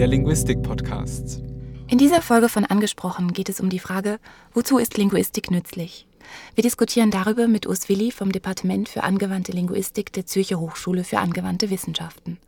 der 0.00 0.06
Linguistik-Podcast. 0.06 1.42
In 1.88 1.98
dieser 1.98 2.22
Folge 2.22 2.48
von 2.48 2.64
Angesprochen 2.64 3.34
geht 3.34 3.50
es 3.50 3.60
um 3.60 3.68
die 3.68 3.78
Frage, 3.78 4.18
wozu 4.54 4.78
ist 4.78 4.96
Linguistik 4.96 5.50
nützlich? 5.50 6.06
Wir 6.54 6.62
diskutieren 6.62 7.10
darüber 7.10 7.48
mit 7.48 7.66
Urs 7.66 7.90
Willi 7.90 8.10
vom 8.10 8.32
Departement 8.32 8.88
für 8.88 9.02
angewandte 9.02 9.52
Linguistik 9.52 10.10
der 10.14 10.24
Zürcher 10.24 10.58
Hochschule 10.58 11.04
für 11.04 11.18
angewandte 11.18 11.68
Wissenschaften. 11.68 12.38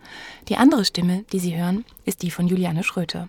Die 0.48 0.56
andere 0.56 0.86
Stimme, 0.86 1.26
die 1.30 1.40
Sie 1.40 1.54
hören, 1.54 1.84
ist 2.06 2.22
die 2.22 2.30
von 2.30 2.48
Juliane 2.48 2.84
Schröter. 2.84 3.28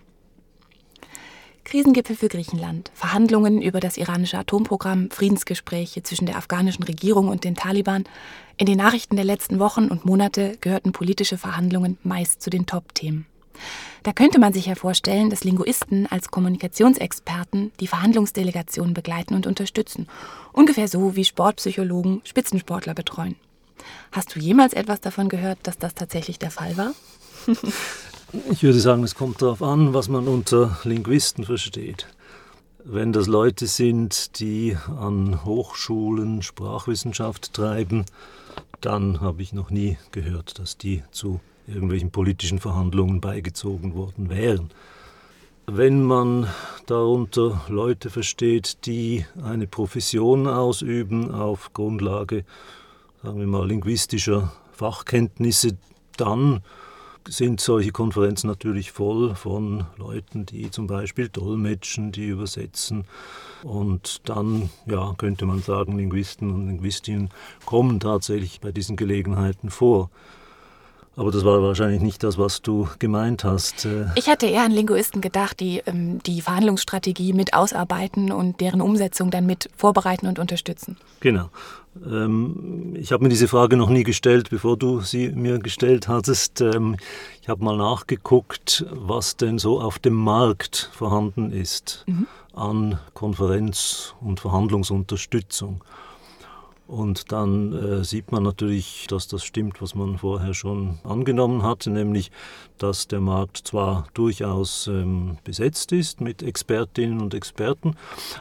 Krisengipfel 1.64 2.16
für 2.16 2.28
Griechenland, 2.28 2.92
Verhandlungen 2.94 3.60
über 3.60 3.80
das 3.80 3.98
iranische 3.98 4.38
Atomprogramm, 4.38 5.10
Friedensgespräche 5.10 6.02
zwischen 6.02 6.24
der 6.24 6.38
afghanischen 6.38 6.84
Regierung 6.84 7.28
und 7.28 7.44
den 7.44 7.56
Taliban. 7.56 8.04
In 8.56 8.64
den 8.64 8.78
Nachrichten 8.78 9.16
der 9.16 9.26
letzten 9.26 9.58
Wochen 9.58 9.88
und 9.88 10.06
Monate 10.06 10.56
gehörten 10.62 10.92
politische 10.92 11.36
Verhandlungen 11.36 11.98
meist 12.02 12.40
zu 12.40 12.48
den 12.48 12.64
Top-Themen. 12.64 13.26
Da 14.02 14.12
könnte 14.12 14.38
man 14.38 14.52
sich 14.52 14.66
ja 14.66 14.74
vorstellen, 14.74 15.30
dass 15.30 15.44
Linguisten 15.44 16.06
als 16.06 16.30
Kommunikationsexperten 16.30 17.72
die 17.80 17.86
Verhandlungsdelegationen 17.86 18.94
begleiten 18.94 19.34
und 19.34 19.46
unterstützen. 19.46 20.08
Ungefähr 20.52 20.88
so 20.88 21.16
wie 21.16 21.24
Sportpsychologen 21.24 22.20
Spitzensportler 22.24 22.94
betreuen. 22.94 23.36
Hast 24.12 24.34
du 24.34 24.40
jemals 24.40 24.72
etwas 24.72 25.00
davon 25.00 25.28
gehört, 25.28 25.58
dass 25.62 25.78
das 25.78 25.94
tatsächlich 25.94 26.38
der 26.38 26.50
Fall 26.50 26.76
war? 26.76 26.92
Ich 28.50 28.64
würde 28.64 28.80
sagen, 28.80 29.04
es 29.04 29.14
kommt 29.14 29.42
darauf 29.42 29.62
an, 29.62 29.94
was 29.94 30.08
man 30.08 30.26
unter 30.26 30.80
Linguisten 30.82 31.44
versteht. 31.44 32.08
Wenn 32.82 33.12
das 33.12 33.28
Leute 33.28 33.68
sind, 33.68 34.40
die 34.40 34.76
an 34.98 35.44
Hochschulen 35.44 36.42
Sprachwissenschaft 36.42 37.54
treiben, 37.54 38.04
dann 38.80 39.20
habe 39.20 39.42
ich 39.42 39.52
noch 39.52 39.70
nie 39.70 39.98
gehört, 40.10 40.58
dass 40.58 40.76
die 40.76 41.04
zu 41.12 41.38
irgendwelchen 41.66 42.10
politischen 42.10 42.58
Verhandlungen 42.58 43.20
beigezogen 43.20 43.94
worden 43.94 44.30
wären. 44.30 44.70
Wenn 45.66 46.04
man 46.04 46.46
darunter 46.86 47.62
Leute 47.68 48.10
versteht, 48.10 48.84
die 48.84 49.24
eine 49.42 49.66
Profession 49.66 50.46
ausüben 50.46 51.30
auf 51.30 51.72
Grundlage, 51.72 52.44
sagen 53.22 53.40
wir 53.40 53.46
mal, 53.46 53.66
linguistischer 53.66 54.52
Fachkenntnisse, 54.72 55.78
dann 56.18 56.60
sind 57.26 57.60
solche 57.60 57.92
Konferenzen 57.92 58.48
natürlich 58.48 58.92
voll 58.92 59.34
von 59.34 59.86
Leuten, 59.96 60.44
die 60.44 60.70
zum 60.70 60.86
Beispiel 60.86 61.28
dolmetschen, 61.28 62.12
die 62.12 62.26
übersetzen. 62.26 63.06
Und 63.62 64.28
dann 64.28 64.68
ja, 64.86 65.14
könnte 65.16 65.46
man 65.46 65.62
sagen, 65.62 65.96
Linguisten 65.96 66.52
und 66.52 66.66
Linguistinnen 66.66 67.30
kommen 67.64 68.00
tatsächlich 68.00 68.60
bei 68.60 68.72
diesen 68.72 68.96
Gelegenheiten 68.96 69.70
vor. 69.70 70.10
Aber 71.16 71.30
das 71.30 71.44
war 71.44 71.62
wahrscheinlich 71.62 72.00
nicht 72.00 72.22
das, 72.22 72.38
was 72.38 72.60
du 72.60 72.88
gemeint 72.98 73.44
hast. 73.44 73.84
Äh. 73.84 74.06
Ich 74.16 74.28
hatte 74.28 74.46
eher 74.46 74.62
an 74.62 74.72
Linguisten 74.72 75.20
gedacht, 75.20 75.60
die 75.60 75.80
ähm, 75.86 76.20
die 76.24 76.40
Verhandlungsstrategie 76.40 77.32
mit 77.32 77.54
ausarbeiten 77.54 78.32
und 78.32 78.60
deren 78.60 78.80
Umsetzung 78.80 79.30
dann 79.30 79.46
mit 79.46 79.70
vorbereiten 79.76 80.26
und 80.26 80.38
unterstützen. 80.38 80.96
Genau. 81.20 81.50
Ähm, 82.04 82.96
ich 82.98 83.12
habe 83.12 83.22
mir 83.22 83.28
diese 83.28 83.48
Frage 83.48 83.76
noch 83.76 83.88
nie 83.88 84.02
gestellt, 84.02 84.50
bevor 84.50 84.76
du 84.76 85.00
sie 85.00 85.28
mir 85.28 85.58
gestellt 85.60 86.08
hattest. 86.08 86.60
Ähm, 86.60 86.96
ich 87.40 87.48
habe 87.48 87.64
mal 87.64 87.76
nachgeguckt, 87.76 88.84
was 88.90 89.36
denn 89.36 89.58
so 89.58 89.80
auf 89.80 89.98
dem 89.98 90.14
Markt 90.14 90.90
vorhanden 90.92 91.52
ist 91.52 92.04
mhm. 92.06 92.26
an 92.54 92.98
Konferenz- 93.14 94.14
und 94.20 94.40
Verhandlungsunterstützung. 94.40 95.82
Und 96.86 97.32
dann 97.32 97.72
äh, 97.72 98.04
sieht 98.04 98.30
man 98.30 98.42
natürlich, 98.42 99.06
dass 99.08 99.26
das 99.26 99.42
stimmt, 99.42 99.80
was 99.80 99.94
man 99.94 100.18
vorher 100.18 100.52
schon 100.52 100.98
angenommen 101.02 101.62
hatte, 101.62 101.90
nämlich, 101.90 102.30
dass 102.76 103.08
der 103.08 103.20
Markt 103.20 103.58
zwar 103.64 104.06
durchaus 104.12 104.86
ähm, 104.86 105.38
besetzt 105.44 105.92
ist 105.92 106.20
mit 106.20 106.42
Expertinnen 106.42 107.22
und 107.22 107.32
Experten, 107.32 107.96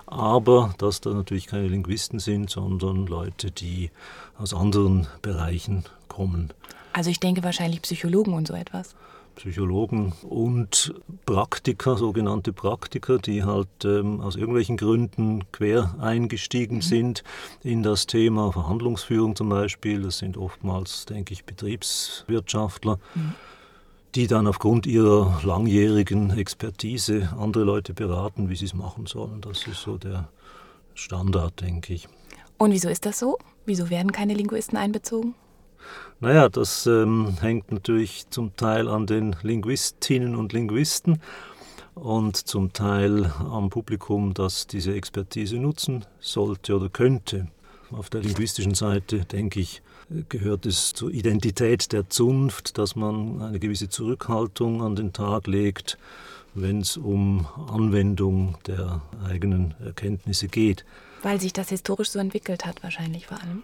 aber 0.05 0.75
dass 0.77 0.99
da 0.99 1.11
natürlich 1.11 1.47
keine 1.47 1.67
Linguisten 1.67 2.19
sind, 2.19 2.49
sondern 2.49 3.05
Leute, 3.05 3.49
die 3.49 3.91
aus 4.37 4.53
anderen 4.53 5.07
Bereichen 5.21 5.85
kommen. 6.09 6.51
Also 6.91 7.09
ich 7.09 7.19
denke 7.19 7.43
wahrscheinlich 7.43 7.81
Psychologen 7.81 8.33
und 8.33 8.47
so 8.47 8.53
etwas. 8.53 8.95
Psychologen 9.35 10.13
und 10.23 10.93
Praktiker, 11.25 11.97
sogenannte 11.97 12.53
Praktiker, 12.53 13.17
die 13.17 13.43
halt 13.43 13.67
ähm, 13.83 14.21
aus 14.21 14.35
irgendwelchen 14.35 14.77
Gründen 14.77 15.43
quer 15.51 15.95
eingestiegen 15.99 16.77
mhm. 16.77 16.81
sind 16.81 17.23
in 17.63 17.83
das 17.83 18.07
Thema 18.07 18.51
Verhandlungsführung 18.51 19.35
zum 19.35 19.49
Beispiel. 19.49 20.01
Das 20.01 20.19
sind 20.19 20.37
oftmals, 20.37 21.05
denke 21.05 21.33
ich, 21.33 21.45
Betriebswirtschaftler. 21.45 22.99
Mhm 23.15 23.33
die 24.15 24.27
dann 24.27 24.47
aufgrund 24.47 24.85
ihrer 24.85 25.41
langjährigen 25.43 26.37
Expertise 26.37 27.33
andere 27.39 27.63
Leute 27.63 27.93
beraten, 27.93 28.49
wie 28.49 28.55
sie 28.55 28.65
es 28.65 28.73
machen 28.73 29.07
sollen. 29.07 29.41
Das 29.41 29.65
ist 29.65 29.81
so 29.81 29.97
der 29.97 30.29
Standard, 30.93 31.61
denke 31.61 31.93
ich. 31.93 32.07
Und 32.57 32.71
wieso 32.71 32.89
ist 32.89 33.05
das 33.05 33.17
so? 33.17 33.39
Wieso 33.65 33.89
werden 33.89 34.11
keine 34.11 34.33
Linguisten 34.35 34.77
einbezogen? 34.77 35.33
Naja, 36.19 36.49
das 36.49 36.85
ähm, 36.87 37.35
hängt 37.41 37.71
natürlich 37.71 38.29
zum 38.29 38.55
Teil 38.55 38.87
an 38.87 39.05
den 39.05 39.35
Linguistinnen 39.41 40.35
und 40.35 40.53
Linguisten 40.53 41.19
und 41.95 42.37
zum 42.37 42.73
Teil 42.73 43.25
am 43.39 43.69
Publikum, 43.69 44.33
das 44.33 44.67
diese 44.67 44.93
Expertise 44.93 45.57
nutzen 45.57 46.05
sollte 46.19 46.75
oder 46.75 46.89
könnte. 46.89 47.47
Auf 47.91 48.09
der 48.09 48.21
linguistischen 48.21 48.73
Seite, 48.73 49.25
denke 49.25 49.59
ich, 49.59 49.81
gehört 50.29 50.65
es 50.65 50.93
zur 50.93 51.11
Identität 51.11 51.91
der 51.91 52.09
Zunft, 52.09 52.77
dass 52.77 52.95
man 52.95 53.41
eine 53.41 53.59
gewisse 53.59 53.89
Zurückhaltung 53.89 54.81
an 54.81 54.95
den 54.95 55.13
Tag 55.13 55.47
legt, 55.47 55.97
wenn 56.55 56.81
es 56.81 56.97
um 56.97 57.47
Anwendung 57.69 58.57
der 58.67 59.01
eigenen 59.27 59.73
Erkenntnisse 59.83 60.47
geht. 60.47 60.85
Weil 61.21 61.39
sich 61.39 61.53
das 61.53 61.69
historisch 61.69 62.11
so 62.11 62.19
entwickelt 62.19 62.65
hat, 62.65 62.83
wahrscheinlich 62.83 63.27
vor 63.27 63.41
allem. 63.41 63.63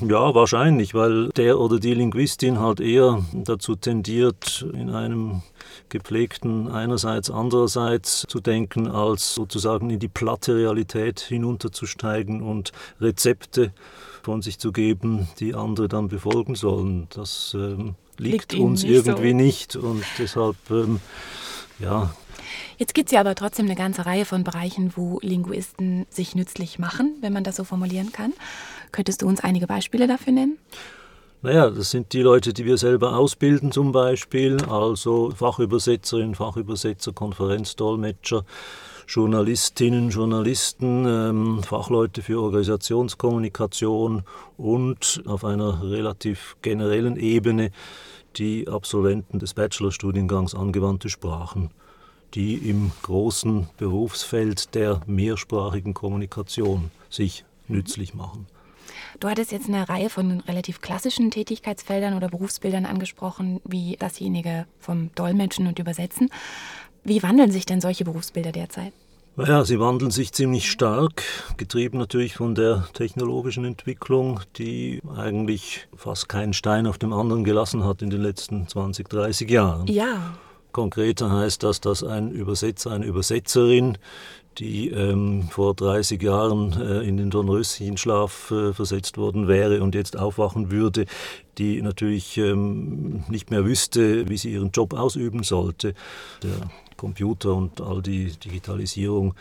Ja, 0.00 0.34
wahrscheinlich, 0.34 0.94
weil 0.94 1.28
der 1.30 1.60
oder 1.60 1.78
die 1.78 1.94
Linguistin 1.94 2.58
halt 2.58 2.80
eher 2.80 3.24
dazu 3.32 3.76
tendiert, 3.76 4.66
in 4.72 4.90
einem 4.90 5.42
gepflegten 5.90 6.68
einerseits, 6.68 7.30
andererseits 7.30 8.24
zu 8.28 8.40
denken, 8.40 8.88
als 8.88 9.34
sozusagen 9.34 9.90
in 9.90 10.00
die 10.00 10.08
platte 10.08 10.56
Realität 10.56 11.20
hinunterzusteigen 11.20 12.42
und 12.42 12.72
Rezepte 13.00 13.72
von 14.22 14.42
sich 14.42 14.58
zu 14.58 14.72
geben, 14.72 15.28
die 15.38 15.54
andere 15.54 15.88
dann 15.88 16.08
befolgen 16.08 16.54
sollen. 16.54 17.06
Das 17.10 17.54
ähm, 17.54 17.94
liegt, 18.18 18.52
liegt 18.52 18.54
uns 18.54 18.82
nicht 18.82 18.92
irgendwie 18.92 19.30
so. 19.30 19.36
nicht 19.36 19.76
und 19.76 20.04
deshalb, 20.18 20.56
ähm, 20.70 21.00
ja, 21.78 22.10
Jetzt 22.78 22.94
gibt 22.94 23.08
es 23.08 23.12
ja 23.12 23.20
aber 23.20 23.34
trotzdem 23.34 23.66
eine 23.66 23.74
ganze 23.74 24.06
Reihe 24.06 24.24
von 24.24 24.44
Bereichen, 24.44 24.92
wo 24.96 25.18
Linguisten 25.22 26.06
sich 26.10 26.34
nützlich 26.34 26.78
machen, 26.78 27.16
wenn 27.20 27.32
man 27.32 27.44
das 27.44 27.56
so 27.56 27.64
formulieren 27.64 28.12
kann. 28.12 28.32
Könntest 28.92 29.22
du 29.22 29.26
uns 29.26 29.40
einige 29.40 29.66
Beispiele 29.66 30.06
dafür 30.06 30.32
nennen? 30.32 30.58
Naja, 31.42 31.70
das 31.70 31.90
sind 31.90 32.12
die 32.12 32.22
Leute, 32.22 32.52
die 32.52 32.64
wir 32.64 32.78
selber 32.78 33.16
ausbilden 33.16 33.72
zum 33.72 33.90
Beispiel, 33.90 34.58
also 34.68 35.32
Fachübersetzerinnen, 35.34 36.36
Fachübersetzer, 36.36 37.12
Konferenzdolmetscher, 37.12 38.44
Journalistinnen, 39.08 40.10
Journalisten, 40.10 41.04
ähm, 41.04 41.62
Fachleute 41.64 42.22
für 42.22 42.40
Organisationskommunikation 42.40 44.22
und 44.56 45.22
auf 45.26 45.44
einer 45.44 45.82
relativ 45.82 46.56
generellen 46.62 47.16
Ebene 47.16 47.72
die 48.36 48.68
Absolventen 48.68 49.40
des 49.40 49.54
Bachelorstudiengangs 49.54 50.54
angewandte 50.54 51.08
Sprachen 51.08 51.70
die 52.34 52.54
im 52.54 52.92
großen 53.02 53.68
Berufsfeld 53.76 54.74
der 54.74 55.00
mehrsprachigen 55.06 55.94
Kommunikation 55.94 56.90
sich 57.10 57.44
nützlich 57.68 58.14
machen. 58.14 58.46
Du 59.20 59.28
hattest 59.28 59.52
jetzt 59.52 59.68
eine 59.68 59.88
Reihe 59.88 60.10
von 60.10 60.40
relativ 60.40 60.80
klassischen 60.80 61.30
Tätigkeitsfeldern 61.30 62.14
oder 62.14 62.28
Berufsbildern 62.28 62.86
angesprochen, 62.86 63.60
wie 63.64 63.96
dasjenige 63.96 64.66
vom 64.78 65.10
Dolmetschen 65.14 65.66
und 65.66 65.78
Übersetzen. 65.78 66.30
Wie 67.04 67.22
wandeln 67.22 67.50
sich 67.50 67.66
denn 67.66 67.80
solche 67.80 68.04
Berufsbilder 68.04 68.52
derzeit? 68.52 68.92
Naja, 69.34 69.64
sie 69.64 69.80
wandeln 69.80 70.10
sich 70.10 70.32
ziemlich 70.32 70.70
stark, 70.70 71.22
getrieben 71.56 71.96
natürlich 71.96 72.34
von 72.34 72.54
der 72.54 72.86
technologischen 72.92 73.64
Entwicklung, 73.64 74.40
die 74.58 75.00
eigentlich 75.16 75.88
fast 75.96 76.28
keinen 76.28 76.52
Stein 76.52 76.86
auf 76.86 76.98
dem 76.98 77.14
anderen 77.14 77.42
gelassen 77.42 77.82
hat 77.82 78.02
in 78.02 78.10
den 78.10 78.20
letzten 78.20 78.68
20, 78.68 79.08
30 79.08 79.50
Jahren. 79.50 79.86
Ja. 79.86 80.34
Konkreter 80.72 81.30
heißt 81.30 81.62
das, 81.62 81.80
dass 81.80 82.04
ein 82.04 82.30
Übersetzer, 82.30 82.90
eine 82.90 83.06
Übersetzerin, 83.06 83.96
die 84.58 84.88
ähm, 84.90 85.48
vor 85.50 85.74
30 85.74 86.22
Jahren 86.22 86.72
äh, 86.80 87.00
in 87.06 87.16
den 87.16 87.30
Dornröschenschlaf 87.30 88.50
äh, 88.50 88.72
versetzt 88.72 89.18
worden 89.18 89.48
wäre 89.48 89.82
und 89.82 89.94
jetzt 89.94 90.18
aufwachen 90.18 90.70
würde, 90.70 91.06
die 91.58 91.82
natürlich 91.82 92.38
ähm, 92.38 93.24
nicht 93.28 93.50
mehr 93.50 93.64
wüsste, 93.64 94.28
wie 94.28 94.36
sie 94.36 94.52
ihren 94.52 94.70
Job 94.70 94.94
ausüben 94.94 95.42
sollte. 95.42 95.94
Der 96.42 96.70
Computer 97.02 97.52
und 97.56 97.80
all 97.80 98.00
die 98.00 98.30
Digitalisierung, 98.30 99.34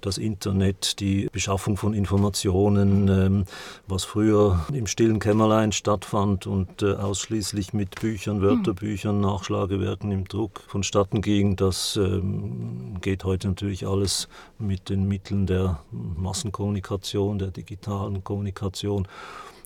das 0.00 0.16
Internet, 0.16 1.00
die 1.00 1.28
Beschaffung 1.32 1.76
von 1.76 1.92
Informationen, 1.92 3.08
ähm, 3.08 3.44
was 3.88 4.04
früher 4.04 4.64
im 4.72 4.86
stillen 4.86 5.18
Kämmerlein 5.18 5.72
stattfand 5.72 6.46
und 6.46 6.82
äh, 6.82 6.92
ausschließlich 6.94 7.72
mit 7.72 8.00
Büchern, 8.00 8.42
Wörterbüchern, 8.42 9.20
Nachschlagewerken 9.20 10.12
im 10.12 10.28
Druck 10.28 10.62
vonstatten 10.68 11.20
ging, 11.20 11.56
das 11.56 11.96
ähm, 11.96 12.98
geht 13.00 13.24
heute 13.24 13.48
natürlich 13.48 13.88
alles 13.88 14.28
mit 14.60 14.88
den 14.88 15.08
Mitteln 15.08 15.46
der 15.46 15.80
Massenkommunikation, 15.90 17.40
der 17.40 17.50
digitalen 17.50 18.22
Kommunikation. 18.22 19.08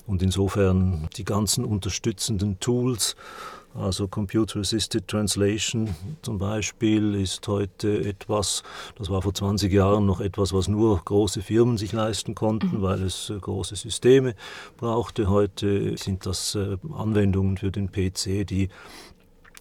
Und 0.07 0.21
insofern 0.21 1.09
die 1.17 1.25
ganzen 1.25 1.65
unterstützenden 1.65 2.59
Tools, 2.59 3.15
also 3.75 4.07
Computer-Assisted 4.07 5.07
Translation 5.07 5.93
zum 6.21 6.37
Beispiel 6.37 7.15
ist 7.15 7.47
heute 7.47 8.03
etwas, 8.05 8.63
das 8.97 9.09
war 9.09 9.21
vor 9.21 9.33
20 9.33 9.71
Jahren 9.71 10.05
noch 10.05 10.21
etwas, 10.21 10.53
was 10.53 10.67
nur 10.67 11.01
große 11.03 11.41
Firmen 11.41 11.77
sich 11.77 11.91
leisten 11.91 12.35
konnten, 12.35 12.77
mhm. 12.77 12.81
weil 12.81 13.03
es 13.03 13.29
äh, 13.29 13.37
große 13.37 13.75
Systeme 13.75 14.35
brauchte. 14.77 15.29
Heute 15.29 15.97
sind 15.97 16.25
das 16.25 16.55
äh, 16.55 16.77
Anwendungen 16.95 17.57
für 17.57 17.71
den 17.71 17.91
PC, 17.91 18.47
die 18.47 18.69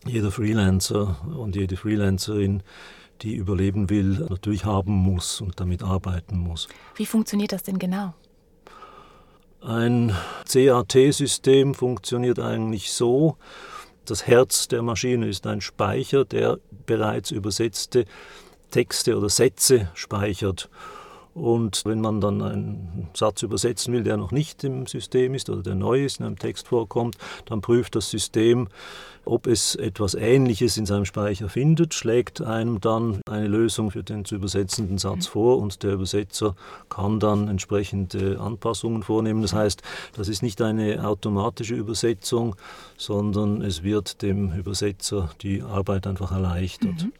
jeder 0.06 0.30
Freelancer 0.30 1.16
und 1.36 1.56
jede 1.56 1.76
Freelancerin 1.76 2.62
die 3.22 3.36
überleben 3.36 3.90
will, 3.90 4.26
natürlich 4.28 4.64
haben 4.64 4.92
muss 4.92 5.40
und 5.40 5.60
damit 5.60 5.82
arbeiten 5.82 6.38
muss. 6.38 6.68
Wie 6.96 7.06
funktioniert 7.06 7.52
das 7.52 7.62
denn 7.62 7.78
genau? 7.78 8.12
Ein 9.60 10.14
CAT-System 10.50 11.74
funktioniert 11.74 12.38
eigentlich 12.38 12.92
so, 12.92 13.38
das 14.04 14.26
Herz 14.26 14.68
der 14.68 14.82
Maschine 14.82 15.28
ist 15.28 15.46
ein 15.46 15.60
Speicher, 15.60 16.24
der 16.24 16.58
bereits 16.86 17.30
übersetzte 17.30 18.04
Texte 18.70 19.16
oder 19.16 19.28
Sätze 19.28 19.90
speichert. 19.94 20.68
Und 21.34 21.82
wenn 21.84 22.00
man 22.00 22.20
dann 22.20 22.40
einen 22.42 23.08
Satz 23.12 23.42
übersetzen 23.42 23.92
will, 23.92 24.04
der 24.04 24.16
noch 24.16 24.30
nicht 24.30 24.62
im 24.62 24.86
System 24.86 25.34
ist 25.34 25.50
oder 25.50 25.62
der 25.62 25.74
neu 25.74 26.04
ist, 26.04 26.20
in 26.20 26.26
einem 26.26 26.38
Text 26.38 26.68
vorkommt, 26.68 27.16
dann 27.46 27.60
prüft 27.60 27.96
das 27.96 28.08
System, 28.08 28.68
ob 29.24 29.46
es 29.46 29.74
etwas 29.74 30.14
Ähnliches 30.14 30.76
in 30.76 30.86
seinem 30.86 31.06
Speicher 31.06 31.48
findet, 31.48 31.94
schlägt 31.94 32.42
einem 32.42 32.80
dann 32.80 33.20
eine 33.28 33.48
Lösung 33.48 33.90
für 33.90 34.02
den 34.02 34.24
zu 34.24 34.36
übersetzenden 34.36 34.98
Satz 34.98 35.26
vor 35.26 35.58
und 35.58 35.82
der 35.82 35.94
Übersetzer 35.94 36.54
kann 36.88 37.20
dann 37.20 37.48
entsprechende 37.48 38.38
Anpassungen 38.38 39.02
vornehmen. 39.02 39.42
Das 39.42 39.54
heißt, 39.54 39.82
das 40.14 40.28
ist 40.28 40.42
nicht 40.42 40.60
eine 40.60 41.06
automatische 41.06 41.74
Übersetzung, 41.74 42.54
sondern 42.96 43.62
es 43.62 43.82
wird 43.82 44.22
dem 44.22 44.52
Übersetzer 44.52 45.30
die 45.40 45.62
Arbeit 45.62 46.06
einfach 46.06 46.30
erleichtert. 46.30 47.04
Mhm. 47.04 47.12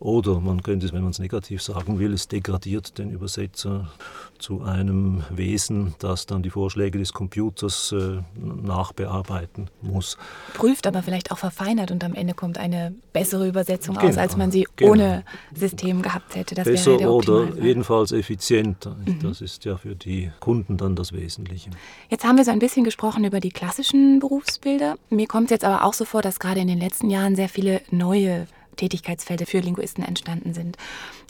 Oder 0.00 0.40
man 0.40 0.62
könnte 0.62 0.86
es, 0.86 0.94
wenn 0.94 1.02
man 1.02 1.10
es 1.10 1.18
negativ 1.18 1.62
sagen 1.62 1.98
will, 1.98 2.14
es 2.14 2.26
degradiert 2.26 2.96
den 2.96 3.10
Übersetzer 3.10 3.90
zu 4.38 4.62
einem 4.62 5.22
Wesen, 5.28 5.94
das 5.98 6.24
dann 6.24 6.42
die 6.42 6.48
Vorschläge 6.48 6.98
des 6.98 7.12
Computers 7.12 7.92
äh, 7.92 8.22
nachbearbeiten 8.34 9.68
muss. 9.82 10.16
Prüft, 10.54 10.86
aber 10.86 11.02
vielleicht 11.02 11.30
auch 11.30 11.36
verfeinert 11.36 11.90
und 11.90 12.02
am 12.02 12.14
Ende 12.14 12.32
kommt 12.32 12.56
eine 12.56 12.94
bessere 13.12 13.46
Übersetzung 13.46 13.96
genau, 13.96 14.08
aus, 14.08 14.16
als 14.16 14.38
man 14.38 14.50
sie 14.50 14.66
genau. 14.76 14.92
ohne 14.92 15.24
System 15.54 16.00
gehabt 16.00 16.34
hätte. 16.34 16.54
Das 16.54 16.64
Besser 16.64 16.98
wäre 16.98 17.10
oder 17.10 17.54
jedenfalls 17.60 18.12
effizienter. 18.12 18.96
Mhm. 19.04 19.20
Das 19.22 19.42
ist 19.42 19.66
ja 19.66 19.76
für 19.76 19.94
die 19.94 20.32
Kunden 20.40 20.78
dann 20.78 20.96
das 20.96 21.12
Wesentliche. 21.12 21.68
Jetzt 22.08 22.24
haben 22.24 22.38
wir 22.38 22.44
so 22.46 22.52
ein 22.52 22.58
bisschen 22.58 22.84
gesprochen 22.84 23.24
über 23.24 23.40
die 23.40 23.50
klassischen 23.50 24.18
Berufsbilder. 24.18 24.96
Mir 25.10 25.26
kommt 25.26 25.46
es 25.46 25.50
jetzt 25.50 25.64
aber 25.64 25.84
auch 25.84 25.92
so 25.92 26.06
vor, 26.06 26.22
dass 26.22 26.38
gerade 26.38 26.60
in 26.60 26.68
den 26.68 26.78
letzten 26.78 27.10
Jahren 27.10 27.36
sehr 27.36 27.50
viele 27.50 27.82
neue 27.90 28.46
Tätigkeitsfelder 28.76 29.46
für 29.46 29.60
Linguisten 29.60 30.02
entstanden 30.02 30.54
sind. 30.54 30.76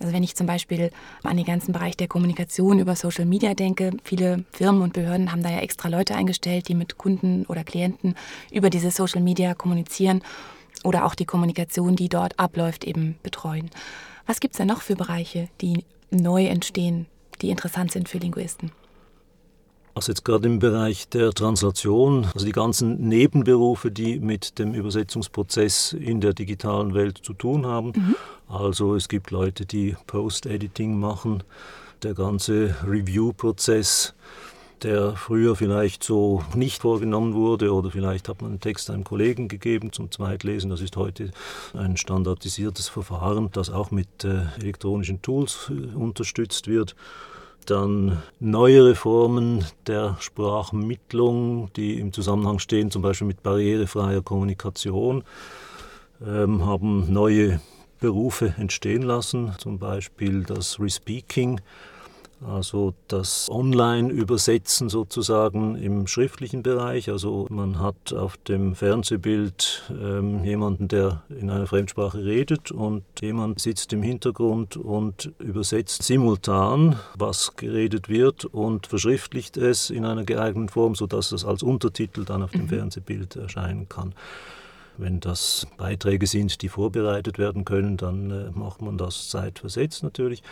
Also 0.00 0.12
wenn 0.12 0.22
ich 0.22 0.36
zum 0.36 0.46
Beispiel 0.46 0.90
an 1.22 1.36
den 1.36 1.46
ganzen 1.46 1.72
Bereich 1.72 1.96
der 1.96 2.08
Kommunikation 2.08 2.78
über 2.78 2.96
Social 2.96 3.26
Media 3.26 3.54
denke, 3.54 3.92
viele 4.04 4.44
Firmen 4.52 4.82
und 4.82 4.92
Behörden 4.92 5.32
haben 5.32 5.42
da 5.42 5.50
ja 5.50 5.58
extra 5.58 5.88
Leute 5.88 6.14
eingestellt, 6.14 6.68
die 6.68 6.74
mit 6.74 6.98
Kunden 6.98 7.46
oder 7.46 7.64
Klienten 7.64 8.14
über 8.50 8.70
diese 8.70 8.90
Social 8.90 9.22
Media 9.22 9.54
kommunizieren 9.54 10.22
oder 10.84 11.04
auch 11.04 11.14
die 11.14 11.26
Kommunikation, 11.26 11.96
die 11.96 12.08
dort 12.08 12.38
abläuft, 12.38 12.84
eben 12.84 13.18
betreuen. 13.22 13.70
Was 14.26 14.40
gibt 14.40 14.54
es 14.54 14.58
denn 14.58 14.68
noch 14.68 14.82
für 14.82 14.96
Bereiche, 14.96 15.48
die 15.60 15.84
neu 16.10 16.46
entstehen, 16.46 17.06
die 17.42 17.50
interessant 17.50 17.92
sind 17.92 18.08
für 18.08 18.18
Linguisten? 18.18 18.72
Also 19.94 20.12
jetzt 20.12 20.24
gerade 20.24 20.46
im 20.46 20.60
Bereich 20.60 21.08
der 21.08 21.32
Translation, 21.32 22.26
also 22.32 22.46
die 22.46 22.52
ganzen 22.52 23.08
Nebenberufe, 23.08 23.90
die 23.90 24.20
mit 24.20 24.58
dem 24.58 24.72
Übersetzungsprozess 24.72 25.92
in 25.92 26.20
der 26.20 26.32
digitalen 26.32 26.94
Welt 26.94 27.18
zu 27.22 27.32
tun 27.32 27.66
haben. 27.66 27.92
Mhm. 27.94 28.14
Also 28.48 28.94
es 28.94 29.08
gibt 29.08 29.30
Leute, 29.30 29.66
die 29.66 29.96
Post-Editing 30.06 30.98
machen, 30.98 31.42
der 32.02 32.14
ganze 32.14 32.76
Review-Prozess, 32.86 34.14
der 34.82 35.14
früher 35.16 35.56
vielleicht 35.56 36.02
so 36.02 36.42
nicht 36.54 36.82
vorgenommen 36.82 37.34
wurde 37.34 37.72
oder 37.72 37.90
vielleicht 37.90 38.28
hat 38.28 38.40
man 38.40 38.52
einen 38.52 38.60
Text 38.60 38.90
einem 38.90 39.04
Kollegen 39.04 39.48
gegeben 39.48 39.92
zum 39.92 40.10
Zweitlesen. 40.10 40.70
Das 40.70 40.80
ist 40.80 40.96
heute 40.96 41.30
ein 41.74 41.96
standardisiertes 41.96 42.88
Verfahren, 42.88 43.50
das 43.52 43.70
auch 43.70 43.90
mit 43.90 44.24
äh, 44.24 44.46
elektronischen 44.58 45.20
Tools 45.20 45.70
äh, 45.70 45.94
unterstützt 45.94 46.66
wird. 46.66 46.94
Dann 47.66 48.22
neuere 48.40 48.94
Formen 48.94 49.64
der 49.86 50.16
Sprachmittlung, 50.20 51.70
die 51.74 52.00
im 52.00 52.12
Zusammenhang 52.12 52.58
stehen, 52.58 52.90
zum 52.90 53.02
Beispiel 53.02 53.26
mit 53.26 53.42
barrierefreier 53.42 54.22
Kommunikation, 54.22 55.24
ähm, 56.26 56.66
haben 56.66 57.12
neue 57.12 57.60
Berufe 58.00 58.54
entstehen 58.58 59.02
lassen, 59.02 59.52
zum 59.58 59.78
Beispiel 59.78 60.42
das 60.42 60.80
Respeaking 60.80 61.60
also 62.46 62.94
das 63.08 63.48
Online-Übersetzen 63.50 64.88
sozusagen 64.88 65.76
im 65.76 66.06
schriftlichen 66.06 66.62
Bereich. 66.62 67.10
Also 67.10 67.46
man 67.50 67.78
hat 67.80 68.12
auf 68.12 68.36
dem 68.38 68.74
Fernsehbild 68.74 69.90
ähm, 69.90 70.42
jemanden, 70.44 70.88
der 70.88 71.22
in 71.28 71.50
einer 71.50 71.66
Fremdsprache 71.66 72.24
redet 72.24 72.70
und 72.70 73.04
jemand 73.20 73.60
sitzt 73.60 73.92
im 73.92 74.02
Hintergrund 74.02 74.76
und 74.76 75.32
übersetzt 75.38 76.02
simultan, 76.02 76.96
was 77.16 77.56
geredet 77.56 78.08
wird 78.08 78.46
und 78.46 78.86
verschriftlicht 78.86 79.56
es 79.56 79.90
in 79.90 80.04
einer 80.04 80.24
geeigneten 80.24 80.70
Form, 80.70 80.94
sodass 80.94 81.32
es 81.32 81.44
als 81.44 81.62
Untertitel 81.62 82.24
dann 82.24 82.42
auf 82.42 82.52
dem 82.52 82.62
mhm. 82.62 82.68
Fernsehbild 82.68 83.36
erscheinen 83.36 83.88
kann. 83.88 84.14
Wenn 85.00 85.20
das 85.20 85.66
Beiträge 85.78 86.26
sind, 86.26 86.60
die 86.62 86.68
vorbereitet 86.68 87.38
werden 87.38 87.64
können, 87.64 87.96
dann 87.96 88.30
äh, 88.30 88.50
macht 88.52 88.82
man 88.82 88.98
das 88.98 89.30
zeitversetzt 89.30 90.02
natürlich. 90.02 90.42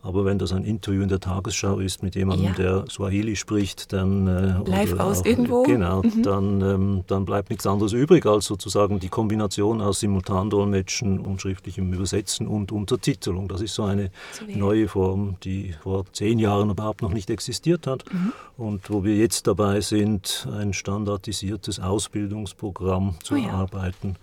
Aber 0.00 0.24
wenn 0.24 0.38
das 0.38 0.52
ein 0.52 0.64
Interview 0.64 1.02
in 1.02 1.08
der 1.08 1.20
Tagesschau 1.20 1.80
ist 1.80 2.02
mit 2.02 2.14
jemandem, 2.14 2.46
ja. 2.46 2.52
der 2.54 2.84
Swahili 2.88 3.36
spricht, 3.36 3.92
dann 3.92 4.28
äh, 4.28 4.70
live 4.70 4.98
aus 4.98 5.20
auch, 5.20 5.26
irgendwo, 5.26 5.64
genau, 5.64 6.02
mhm. 6.02 6.22
dann, 6.22 6.60
ähm, 6.60 7.04
dann 7.08 7.24
bleibt 7.24 7.50
nichts 7.50 7.66
anderes 7.66 7.92
übrig 7.92 8.24
als 8.24 8.46
sozusagen 8.46 9.00
die 9.00 9.08
Kombination 9.08 9.80
aus 9.80 10.00
Simultandolmetschen 10.00 11.18
und 11.18 11.42
schriftlichem 11.42 11.92
Übersetzen 11.92 12.46
und 12.46 12.70
Untertitelung. 12.70 13.48
Das 13.48 13.60
ist 13.60 13.74
so 13.74 13.84
eine 13.84 14.10
neue 14.46 14.88
Form, 14.88 15.36
die 15.42 15.74
vor 15.82 16.04
zehn 16.12 16.38
Jahren 16.38 16.70
überhaupt 16.70 17.02
noch 17.02 17.12
nicht 17.12 17.28
existiert 17.28 17.86
hat 17.86 18.04
mhm. 18.12 18.32
und 18.56 18.90
wo 18.90 19.02
wir 19.02 19.16
jetzt 19.16 19.48
dabei 19.48 19.80
sind, 19.80 20.48
ein 20.52 20.72
standardisiertes 20.72 21.80
Ausbildungsprogramm 21.80 23.16
zu 23.22 23.34
oh 23.34 23.36
ja. 23.36 23.48
erarbeiten 23.48 23.97
Möglichkeiten. 23.98 24.16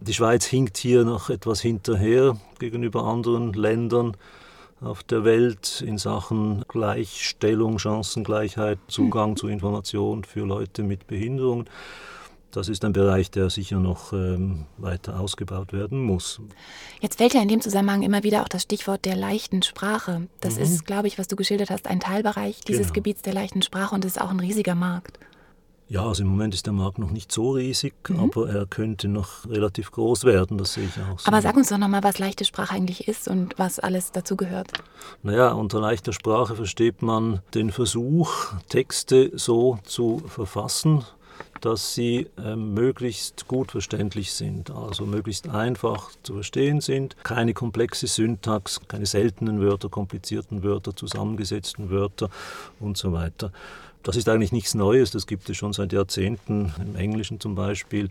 Die 0.00 0.14
Schweiz 0.14 0.44
hinkt 0.44 0.78
hier 0.78 1.04
noch 1.04 1.30
etwas 1.30 1.60
hinterher 1.60 2.36
gegenüber 2.58 3.04
anderen 3.04 3.52
Ländern 3.52 4.16
auf 4.80 5.04
der 5.04 5.24
Welt 5.24 5.82
in 5.86 5.96
Sachen 5.96 6.64
Gleichstellung, 6.66 7.78
Chancengleichheit, 7.78 8.78
Zugang 8.88 9.30
mhm. 9.30 9.36
zu 9.36 9.46
Informationen 9.46 10.24
für 10.24 10.44
Leute 10.44 10.82
mit 10.82 11.06
Behinderungen. 11.06 11.68
Das 12.50 12.68
ist 12.68 12.84
ein 12.84 12.92
Bereich, 12.92 13.30
der 13.30 13.48
sicher 13.48 13.78
noch 13.78 14.12
ähm, 14.12 14.66
weiter 14.76 15.18
ausgebaut 15.18 15.72
werden 15.72 16.02
muss. 16.02 16.40
Jetzt 17.00 17.16
fällt 17.16 17.32
ja 17.32 17.40
in 17.40 17.48
dem 17.48 17.62
Zusammenhang 17.62 18.02
immer 18.02 18.24
wieder 18.24 18.42
auch 18.42 18.48
das 18.48 18.62
Stichwort 18.62 19.06
der 19.06 19.16
leichten 19.16 19.62
Sprache. 19.62 20.26
Das 20.40 20.56
mhm. 20.56 20.62
ist, 20.62 20.84
glaube 20.84 21.06
ich, 21.06 21.16
was 21.16 21.28
du 21.28 21.36
geschildert 21.36 21.70
hast, 21.70 21.86
ein 21.86 22.00
Teilbereich 22.00 22.60
dieses 22.62 22.88
genau. 22.88 22.94
Gebiets 22.94 23.22
der 23.22 23.32
leichten 23.34 23.62
Sprache 23.62 23.94
und 23.94 24.04
es 24.04 24.16
ist 24.16 24.20
auch 24.20 24.30
ein 24.30 24.40
riesiger 24.40 24.74
Markt. 24.74 25.18
Ja, 25.92 26.06
also 26.06 26.22
im 26.22 26.30
Moment 26.30 26.54
ist 26.54 26.64
der 26.64 26.72
Markt 26.72 26.98
noch 26.98 27.10
nicht 27.10 27.30
so 27.30 27.50
riesig, 27.50 27.92
mhm. 28.08 28.18
aber 28.18 28.48
er 28.48 28.64
könnte 28.64 29.08
noch 29.08 29.46
relativ 29.46 29.90
groß 29.90 30.24
werden, 30.24 30.56
das 30.56 30.72
sehe 30.72 30.84
ich 30.86 30.98
auch 30.98 31.18
so. 31.18 31.28
Aber 31.28 31.42
sag 31.42 31.54
uns 31.54 31.68
doch 31.68 31.76
nochmal, 31.76 32.02
was 32.02 32.18
leichte 32.18 32.46
Sprache 32.46 32.74
eigentlich 32.74 33.08
ist 33.08 33.28
und 33.28 33.58
was 33.58 33.78
alles 33.78 34.10
dazu 34.10 34.34
gehört. 34.34 34.72
Naja, 35.22 35.52
unter 35.52 35.80
leichter 35.80 36.14
Sprache 36.14 36.56
versteht 36.56 37.02
man 37.02 37.42
den 37.52 37.70
Versuch, 37.70 38.54
Texte 38.70 39.32
so 39.34 39.80
zu 39.84 40.22
verfassen, 40.28 41.04
dass 41.60 41.94
sie 41.94 42.26
äh, 42.38 42.56
möglichst 42.56 43.46
gut 43.46 43.70
verständlich 43.70 44.32
sind, 44.32 44.70
also 44.70 45.04
möglichst 45.04 45.50
einfach 45.50 46.08
zu 46.22 46.32
verstehen 46.32 46.80
sind, 46.80 47.22
keine 47.22 47.52
komplexe 47.52 48.06
Syntax, 48.06 48.80
keine 48.88 49.04
seltenen 49.04 49.60
Wörter, 49.60 49.90
komplizierten 49.90 50.62
Wörter, 50.62 50.96
zusammengesetzten 50.96 51.90
Wörter 51.90 52.30
und 52.80 52.96
so 52.96 53.12
weiter. 53.12 53.52
Das 54.02 54.16
ist 54.16 54.28
eigentlich 54.28 54.52
nichts 54.52 54.74
Neues, 54.74 55.10
das 55.10 55.26
gibt 55.26 55.48
es 55.48 55.56
schon 55.56 55.72
seit 55.72 55.92
Jahrzehnten, 55.92 56.72
im 56.80 56.96
Englischen 56.96 57.40
zum 57.40 57.54
Beispiel. 57.54 58.08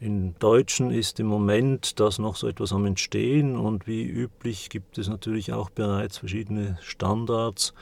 Im 0.00 0.38
Deutschen 0.38 0.90
ist 0.90 1.20
im 1.20 1.26
Moment 1.26 2.00
das 2.00 2.18
noch 2.18 2.36
so 2.36 2.48
etwas 2.48 2.72
am 2.72 2.86
Entstehen 2.86 3.56
und 3.56 3.86
wie 3.86 4.02
üblich 4.02 4.70
gibt 4.70 4.98
es 4.98 5.08
natürlich 5.08 5.52
auch 5.52 5.70
bereits 5.70 6.18
verschiedene 6.18 6.78
Standards. 6.82 7.72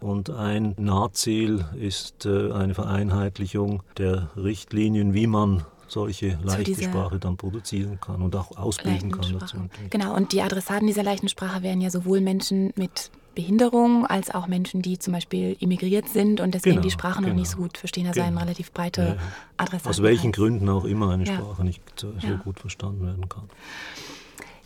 Und 0.00 0.30
ein 0.30 0.74
Nahziel 0.78 1.64
ist 1.80 2.26
äh, 2.26 2.52
eine 2.52 2.74
Vereinheitlichung 2.74 3.82
der 3.96 4.30
Richtlinien, 4.36 5.12
wie 5.12 5.26
man 5.26 5.64
solche 5.88 6.38
leichte 6.42 6.82
Sprache 6.82 7.18
dann 7.18 7.36
produzieren 7.36 7.98
kann 8.00 8.22
und 8.22 8.36
auch 8.36 8.56
ausbilden 8.56 9.10
kann 9.10 9.38
dazu. 9.38 9.56
Genau, 9.90 10.14
und 10.14 10.32
die 10.32 10.42
Adressaten 10.42 10.86
dieser 10.86 11.02
leichten 11.02 11.28
Sprache 11.28 11.62
wären 11.62 11.80
ja 11.80 11.90
sowohl 11.90 12.20
Menschen 12.20 12.72
mit 12.76 13.10
Behinderung 13.38 14.04
als 14.04 14.34
auch 14.34 14.48
Menschen, 14.48 14.82
die 14.82 14.98
zum 14.98 15.12
Beispiel 15.12 15.56
immigriert 15.60 16.08
sind 16.08 16.40
und 16.40 16.54
deswegen 16.54 16.78
genau, 16.78 16.82
die 16.82 16.90
Sprache 16.90 17.18
genau. 17.18 17.28
noch 17.28 17.36
nicht 17.36 17.48
so 17.48 17.58
gut 17.58 17.78
verstehen. 17.78 18.08
Also 18.08 18.20
genau. 18.20 18.32
eine 18.32 18.40
relativ 18.40 18.72
breite 18.72 19.16
ja. 19.16 19.16
Adressaten. 19.56 19.90
Aus 19.90 20.02
welchen 20.02 20.32
Gründen 20.32 20.68
auch 20.68 20.84
immer 20.84 21.10
eine 21.10 21.24
Sprache 21.24 21.62
nicht 21.62 21.80
so 21.96 22.08
gut 22.42 22.58
verstanden 22.58 23.06
werden 23.06 23.28
kann. 23.28 23.44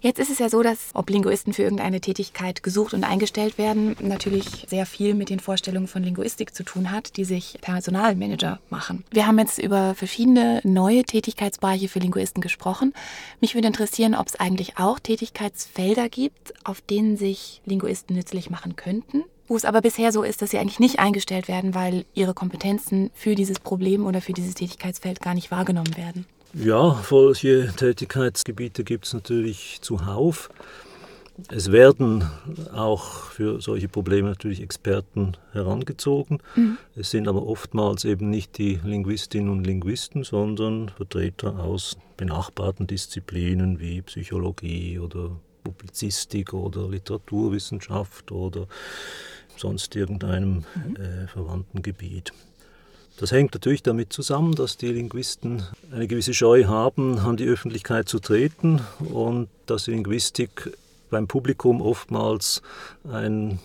Jetzt 0.02 0.18
ist 0.18 0.30
es 0.30 0.40
ja 0.40 0.48
so, 0.48 0.64
dass 0.64 0.90
ob 0.94 1.08
Linguisten 1.10 1.52
für 1.52 1.62
irgendeine 1.62 2.00
Tätigkeit 2.00 2.64
gesucht 2.64 2.92
und 2.92 3.04
eingestellt 3.04 3.56
werden, 3.56 3.94
natürlich 4.00 4.66
sehr 4.68 4.84
viel 4.84 5.14
mit 5.14 5.30
den 5.30 5.38
Vorstellungen 5.38 5.86
von 5.86 6.02
Linguistik 6.02 6.56
zu 6.56 6.64
tun 6.64 6.90
hat, 6.90 7.16
die 7.16 7.24
sich 7.24 7.56
Personalmanager 7.60 8.58
machen. 8.68 9.04
Wir 9.12 9.28
haben 9.28 9.38
jetzt 9.38 9.60
über 9.60 9.94
verschiedene 9.94 10.60
neue 10.64 11.04
Tätigkeitsbereiche 11.04 11.88
für 11.88 12.00
Linguisten 12.00 12.40
gesprochen. 12.40 12.94
Mich 13.40 13.54
würde 13.54 13.68
interessieren, 13.68 14.16
ob 14.16 14.26
es 14.26 14.34
eigentlich 14.34 14.76
auch 14.76 14.98
Tätigkeitsfelder 14.98 16.08
gibt, 16.08 16.52
auf 16.64 16.80
denen 16.80 17.16
sich 17.16 17.62
Linguisten 17.64 18.16
nützlich 18.16 18.50
machen 18.50 18.74
könnten 18.74 19.22
wo 19.48 19.56
es 19.56 19.66
aber 19.66 19.82
bisher 19.82 20.12
so 20.12 20.22
ist, 20.22 20.40
dass 20.40 20.50
sie 20.50 20.58
eigentlich 20.58 20.80
nicht 20.80 20.98
eingestellt 20.98 21.46
werden, 21.46 21.74
weil 21.74 22.06
ihre 22.14 22.32
Kompetenzen 22.32 23.10
für 23.12 23.34
dieses 23.34 23.60
Problem 23.60 24.06
oder 24.06 24.22
für 24.22 24.32
dieses 24.32 24.54
Tätigkeitsfeld 24.54 25.20
gar 25.20 25.34
nicht 25.34 25.50
wahrgenommen 25.50 25.94
werden. 25.98 26.24
Ja, 26.54 27.02
solche 27.08 27.72
Tätigkeitsgebiete 27.74 28.84
gibt 28.84 29.06
es 29.06 29.14
natürlich 29.14 29.78
zuhauf. 29.80 30.50
Es 31.48 31.72
werden 31.72 32.28
auch 32.74 33.30
für 33.30 33.60
solche 33.62 33.88
Probleme 33.88 34.28
natürlich 34.28 34.60
Experten 34.60 35.32
herangezogen. 35.52 36.40
Mhm. 36.54 36.76
Es 36.94 37.10
sind 37.10 37.26
aber 37.26 37.46
oftmals 37.46 38.04
eben 38.04 38.28
nicht 38.28 38.58
die 38.58 38.78
Linguistinnen 38.84 39.50
und 39.50 39.64
Linguisten, 39.64 40.24
sondern 40.24 40.90
Vertreter 40.90 41.58
aus 41.58 41.96
benachbarten 42.18 42.86
Disziplinen 42.86 43.80
wie 43.80 44.02
Psychologie 44.02 44.98
oder 44.98 45.30
Publizistik 45.64 46.52
oder 46.52 46.88
Literaturwissenschaft 46.88 48.30
oder 48.30 48.66
sonst 49.56 49.96
irgendeinem 49.96 50.64
mhm. 50.74 50.96
äh, 50.96 51.26
verwandten 51.28 51.80
Gebiet. 51.80 52.32
Das 53.18 53.30
hängt 53.30 53.54
natürlich 53.54 53.82
damit 53.82 54.12
zusammen, 54.12 54.54
dass 54.54 54.76
die 54.76 54.88
Linguisten 54.88 55.62
eine 55.92 56.08
gewisse 56.08 56.34
Scheu 56.34 56.64
haben, 56.64 57.18
an 57.18 57.36
die 57.36 57.46
Öffentlichkeit 57.46 58.08
zu 58.08 58.18
treten 58.18 58.80
und 58.98 59.48
dass 59.66 59.84
die 59.84 59.92
Linguistik 59.92 60.76
beim 61.10 61.28
Publikum 61.28 61.82
oftmals 61.82 62.62
ein 63.04 63.60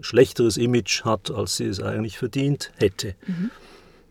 schlechteres 0.00 0.56
Image 0.56 1.04
hat, 1.04 1.30
als 1.30 1.58
sie 1.58 1.66
es 1.66 1.80
eigentlich 1.80 2.18
verdient 2.18 2.72
hätte. 2.76 3.14
Mhm. 3.26 3.50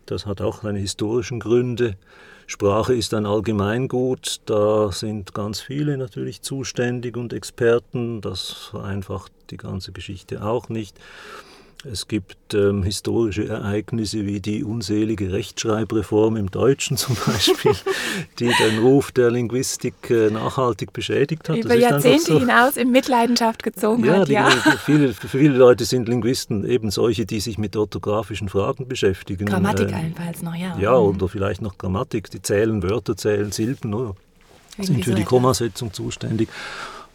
Das 0.06 0.26
hat 0.26 0.40
auch 0.40 0.62
seine 0.62 0.80
historischen 0.80 1.40
Gründe. 1.40 1.98
Sprache 2.46 2.94
ist 2.94 3.14
ein 3.14 3.26
Allgemeingut, 3.26 4.42
da 4.46 4.92
sind 4.92 5.34
ganz 5.34 5.62
viele 5.62 5.98
natürlich 5.98 6.42
zuständig 6.42 7.18
und 7.18 7.34
Experten, 7.34 8.22
das 8.22 8.52
vereinfacht 8.52 9.32
die 9.50 9.58
ganze 9.58 9.92
Geschichte 9.92 10.46
auch 10.46 10.70
nicht. 10.70 11.00
Es 11.86 12.08
gibt 12.08 12.54
ähm, 12.54 12.84
historische 12.84 13.48
Ereignisse 13.48 14.26
wie 14.26 14.40
die 14.40 14.64
unselige 14.64 15.34
Rechtschreibreform 15.34 16.38
im 16.38 16.50
Deutschen 16.50 16.96
zum 16.96 17.18
Beispiel, 17.26 17.74
die 18.40 18.50
den 18.58 18.80
Ruf 18.80 19.12
der 19.12 19.30
Linguistik 19.32 20.10
äh, 20.10 20.30
nachhaltig 20.30 20.94
beschädigt 20.94 21.50
hat. 21.50 21.58
Über 21.58 21.76
Jahrzehnte 21.76 22.34
so. 22.34 22.40
hinaus 22.40 22.78
in 22.78 22.92
Mitleidenschaft 22.92 23.64
gezogen 23.64 24.06
ja, 24.06 24.20
hat. 24.20 24.30
Die, 24.30 24.34
ja, 24.34 24.50
viele, 24.86 25.14
viele 25.14 25.58
Leute 25.58 25.84
sind 25.84 26.08
Linguisten 26.08 26.64
eben 26.64 26.90
solche, 26.90 27.26
die 27.26 27.42
sich 27.42 27.58
mit 27.58 27.76
orthografischen 27.76 28.48
Fragen 28.48 28.88
beschäftigen. 28.88 29.46
Grammatik 29.46 29.92
äh, 29.92 29.96
allenfalls 29.96 30.42
noch, 30.42 30.56
ja. 30.56 30.78
Ja, 30.80 30.92
mhm. 30.92 31.08
oder 31.08 31.28
vielleicht 31.28 31.62
noch 31.62 31.78
Grammatik. 31.78 32.32
Die 32.32 32.42
zählen 32.42 32.82
Wörter, 32.82 33.18
zählen 33.18 33.52
Silben, 33.52 33.94
oder? 33.94 34.16
sind 34.80 35.04
für 35.04 35.14
die 35.14 35.24
Kommasetzung 35.24 35.94
zuständig. 35.94 36.50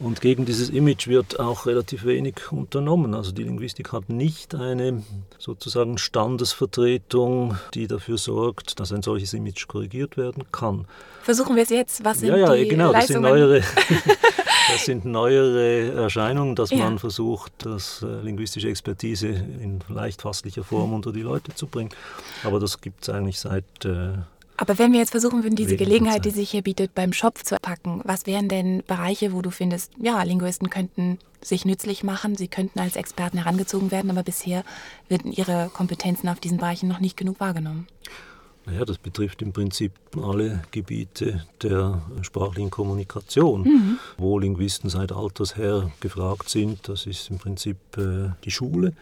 Und 0.00 0.20
gegen 0.20 0.44
dieses 0.44 0.70
Image 0.70 1.08
wird 1.08 1.40
auch 1.40 1.66
relativ 1.66 2.04
wenig 2.04 2.52
unternommen. 2.52 3.14
Also 3.14 3.32
die 3.32 3.42
Linguistik 3.42 3.92
hat 3.92 4.08
nicht 4.08 4.54
eine 4.54 5.02
sozusagen 5.38 5.98
Standesvertretung, 5.98 7.58
die 7.74 7.88
dafür 7.88 8.16
sorgt, 8.16 8.78
dass 8.78 8.92
ein 8.92 9.02
solches 9.02 9.32
Image 9.32 9.66
korrigiert 9.66 10.16
werden 10.16 10.44
kann. 10.52 10.86
Versuchen 11.22 11.56
wir 11.56 11.64
es 11.64 11.70
jetzt. 11.70 12.04
Was 12.04 12.20
sind 12.20 12.28
ja, 12.28 12.36
ja, 12.36 12.54
die 12.54 12.68
genau, 12.68 12.92
das 12.92 13.08
sind 13.08 13.22
neuere, 13.22 13.60
das 14.72 14.84
sind 14.84 15.04
neuere 15.04 15.92
Erscheinungen, 15.94 16.54
dass 16.54 16.70
ja. 16.70 16.78
man 16.78 17.00
versucht, 17.00 17.52
das 17.58 18.02
äh, 18.02 18.22
linguistische 18.22 18.68
Expertise 18.68 19.26
in 19.26 19.80
leicht 19.88 20.22
fasslicher 20.22 20.62
Form 20.62 20.92
unter 20.92 21.12
die 21.12 21.22
Leute 21.22 21.54
zu 21.54 21.66
bringen. 21.66 21.90
Aber 22.44 22.60
das 22.60 22.80
gibt 22.80 23.02
es 23.02 23.08
eigentlich 23.08 23.40
seit 23.40 23.64
äh, 23.84 24.12
aber 24.58 24.76
wenn 24.78 24.92
wir 24.92 24.98
jetzt 24.98 25.12
versuchen 25.12 25.44
würden, 25.44 25.54
diese 25.54 25.76
Gelegenheit, 25.76 26.24
die 26.24 26.30
sich 26.30 26.50
hier 26.50 26.62
bietet, 26.62 26.92
beim 26.92 27.12
Schopf 27.12 27.44
zu 27.44 27.56
packen, 27.62 28.00
was 28.04 28.26
wären 28.26 28.48
denn 28.48 28.82
Bereiche, 28.86 29.32
wo 29.32 29.40
du 29.40 29.50
findest, 29.50 29.92
ja, 30.00 30.20
Linguisten 30.24 30.68
könnten 30.68 31.18
sich 31.40 31.64
nützlich 31.64 32.02
machen, 32.02 32.36
sie 32.36 32.48
könnten 32.48 32.80
als 32.80 32.96
Experten 32.96 33.38
herangezogen 33.38 33.92
werden, 33.92 34.10
aber 34.10 34.24
bisher 34.24 34.64
werden 35.08 35.30
ihre 35.30 35.70
Kompetenzen 35.72 36.28
auf 36.28 36.40
diesen 36.40 36.58
Bereichen 36.58 36.88
noch 36.88 36.98
nicht 36.98 37.16
genug 37.16 37.38
wahrgenommen? 37.38 37.86
Naja, 38.66 38.84
das 38.84 38.98
betrifft 38.98 39.42
im 39.42 39.52
Prinzip 39.52 39.92
alle 40.20 40.62
Gebiete 40.72 41.46
der 41.62 42.02
sprachlichen 42.22 42.70
Kommunikation, 42.70 43.62
mhm. 43.62 43.98
wo 44.18 44.40
Linguisten 44.40 44.90
seit 44.90 45.12
alters 45.12 45.56
her 45.56 45.92
gefragt 46.00 46.48
sind. 46.48 46.88
Das 46.88 47.06
ist 47.06 47.30
im 47.30 47.38
Prinzip 47.38 47.76
äh, 47.96 48.30
die 48.44 48.50
Schule. 48.50 48.92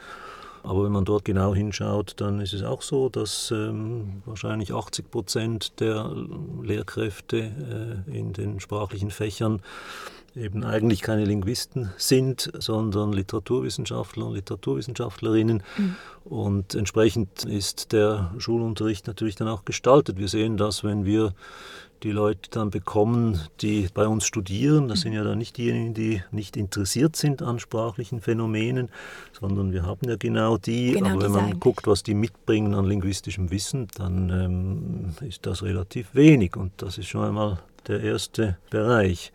Aber 0.67 0.85
wenn 0.85 0.91
man 0.91 1.05
dort 1.05 1.25
genau 1.25 1.55
hinschaut, 1.55 2.15
dann 2.17 2.41
ist 2.41 2.53
es 2.53 2.65
auch 2.65 2.83
so, 2.83 3.09
dass 3.09 3.53
ähm, 3.53 4.23
wahrscheinlich 4.25 4.75
80 4.75 5.11
Prozent 5.13 5.81
der 5.81 6.11
Lehrkräfte 6.61 8.03
äh, 8.09 8.19
in 8.19 8.33
den 8.33 8.59
sprachlichen 8.59 9.13
Fächern 9.13 9.63
eben 10.35 10.65
eigentlich 10.65 11.03
keine 11.03 11.25
Linguisten 11.25 11.91
sind, 11.97 12.51
sondern 12.59 13.13
Literaturwissenschaftler 13.13 14.27
und 14.27 14.35
Literaturwissenschaftlerinnen. 14.35 15.63
Mhm. 15.79 15.97
Und 16.25 16.75
entsprechend 16.75 17.45
ist 17.45 17.93
der 17.93 18.35
Schulunterricht 18.39 19.07
natürlich 19.07 19.37
dann 19.37 19.47
auch 19.47 19.65
gestaltet. 19.65 20.19
Wir 20.19 20.29
sehen 20.29 20.57
das, 20.57 20.83
wenn 20.83 21.05
wir 21.05 21.33
die 22.03 22.13
Leute 22.13 22.51
dann 22.51 22.71
bekommen, 22.71 23.41
die 23.61 23.89
bei 23.93 24.07
uns 24.07 24.25
studieren. 24.25 24.89
Das 24.89 25.01
sind 25.01 25.13
ja 25.13 25.25
dann 25.25 25.39
nicht 25.39 25.57
diejenigen, 25.57 25.95
die 25.95 26.23
nicht 26.31 26.57
interessiert 26.57 27.17
sind 27.17 27.43
an 27.43 27.59
sprachlichen 27.59 28.21
Phänomenen, 28.21 28.91
sondern 29.33 29.73
wir 29.73 29.85
haben 29.85 30.09
ja 30.09 30.17
genau 30.17 30.57
die. 30.59 30.93
Genau 30.93 31.11
Aber 31.11 31.23
wenn 31.23 31.33
man 31.33 31.45
eigentlich. 31.45 31.61
guckt, 31.61 31.87
was 31.87 32.03
die 32.03 32.15
mitbringen 32.15 32.75
an 32.75 32.85
linguistischem 32.85 33.51
Wissen, 33.51 33.89
dann 33.97 34.31
ähm, 34.31 35.27
ist 35.27 35.47
das 35.47 35.63
relativ 35.63 36.15
wenig. 36.15 36.57
Und 36.57 36.73
das 36.79 36.99
ist 36.99 37.09
schon 37.09 37.25
einmal 37.25 37.59
der 37.87 38.01
erste 38.01 38.59
Bereich. 38.71 39.33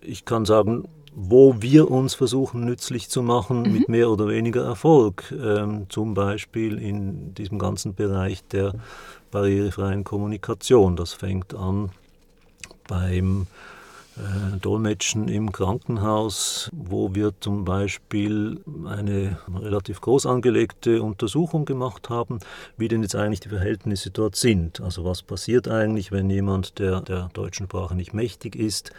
Ich 0.00 0.24
kann 0.24 0.44
sagen, 0.44 0.88
wo 1.20 1.60
wir 1.60 1.90
uns 1.90 2.14
versuchen 2.14 2.64
nützlich 2.64 3.08
zu 3.08 3.22
machen 3.22 3.62
mhm. 3.62 3.72
mit 3.72 3.88
mehr 3.88 4.08
oder 4.10 4.28
weniger 4.28 4.64
Erfolg. 4.64 5.32
Ähm, 5.32 5.86
zum 5.88 6.14
Beispiel 6.14 6.78
in 6.78 7.34
diesem 7.34 7.58
ganzen 7.58 7.94
Bereich 7.94 8.44
der 8.44 8.74
barrierefreien 9.30 10.04
Kommunikation. 10.04 10.94
Das 10.96 11.12
fängt 11.12 11.54
an 11.54 11.90
beim 12.88 13.46
Dolmetschen 14.60 15.28
im 15.28 15.52
Krankenhaus, 15.52 16.70
wo 16.72 17.14
wir 17.14 17.32
zum 17.40 17.64
Beispiel 17.64 18.60
eine 18.86 19.38
relativ 19.54 20.00
groß 20.00 20.26
angelegte 20.26 21.02
Untersuchung 21.02 21.64
gemacht 21.64 22.10
haben, 22.10 22.40
wie 22.76 22.88
denn 22.88 23.02
jetzt 23.02 23.14
eigentlich 23.14 23.40
die 23.40 23.48
Verhältnisse 23.48 24.10
dort 24.10 24.36
sind. 24.36 24.80
Also 24.80 25.04
was 25.04 25.22
passiert 25.22 25.68
eigentlich, 25.68 26.12
wenn 26.12 26.30
jemand, 26.30 26.78
der 26.78 27.00
der 27.00 27.30
deutschen 27.32 27.66
Sprache 27.66 27.94
nicht 27.94 28.14
mächtig 28.14 28.56
ist, 28.56 28.92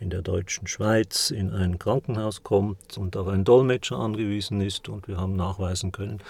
in 0.00 0.10
der 0.10 0.22
deutschen 0.22 0.66
Schweiz 0.66 1.30
in 1.30 1.50
ein 1.50 1.78
Krankenhaus 1.78 2.42
kommt 2.42 2.98
und 2.98 3.16
auf 3.16 3.28
einen 3.28 3.44
Dolmetscher 3.44 3.98
angewiesen 3.98 4.60
ist 4.60 4.88
und 4.88 5.08
wir 5.08 5.16
haben 5.16 5.36
nachweisen 5.36 5.92
können, 5.92 6.20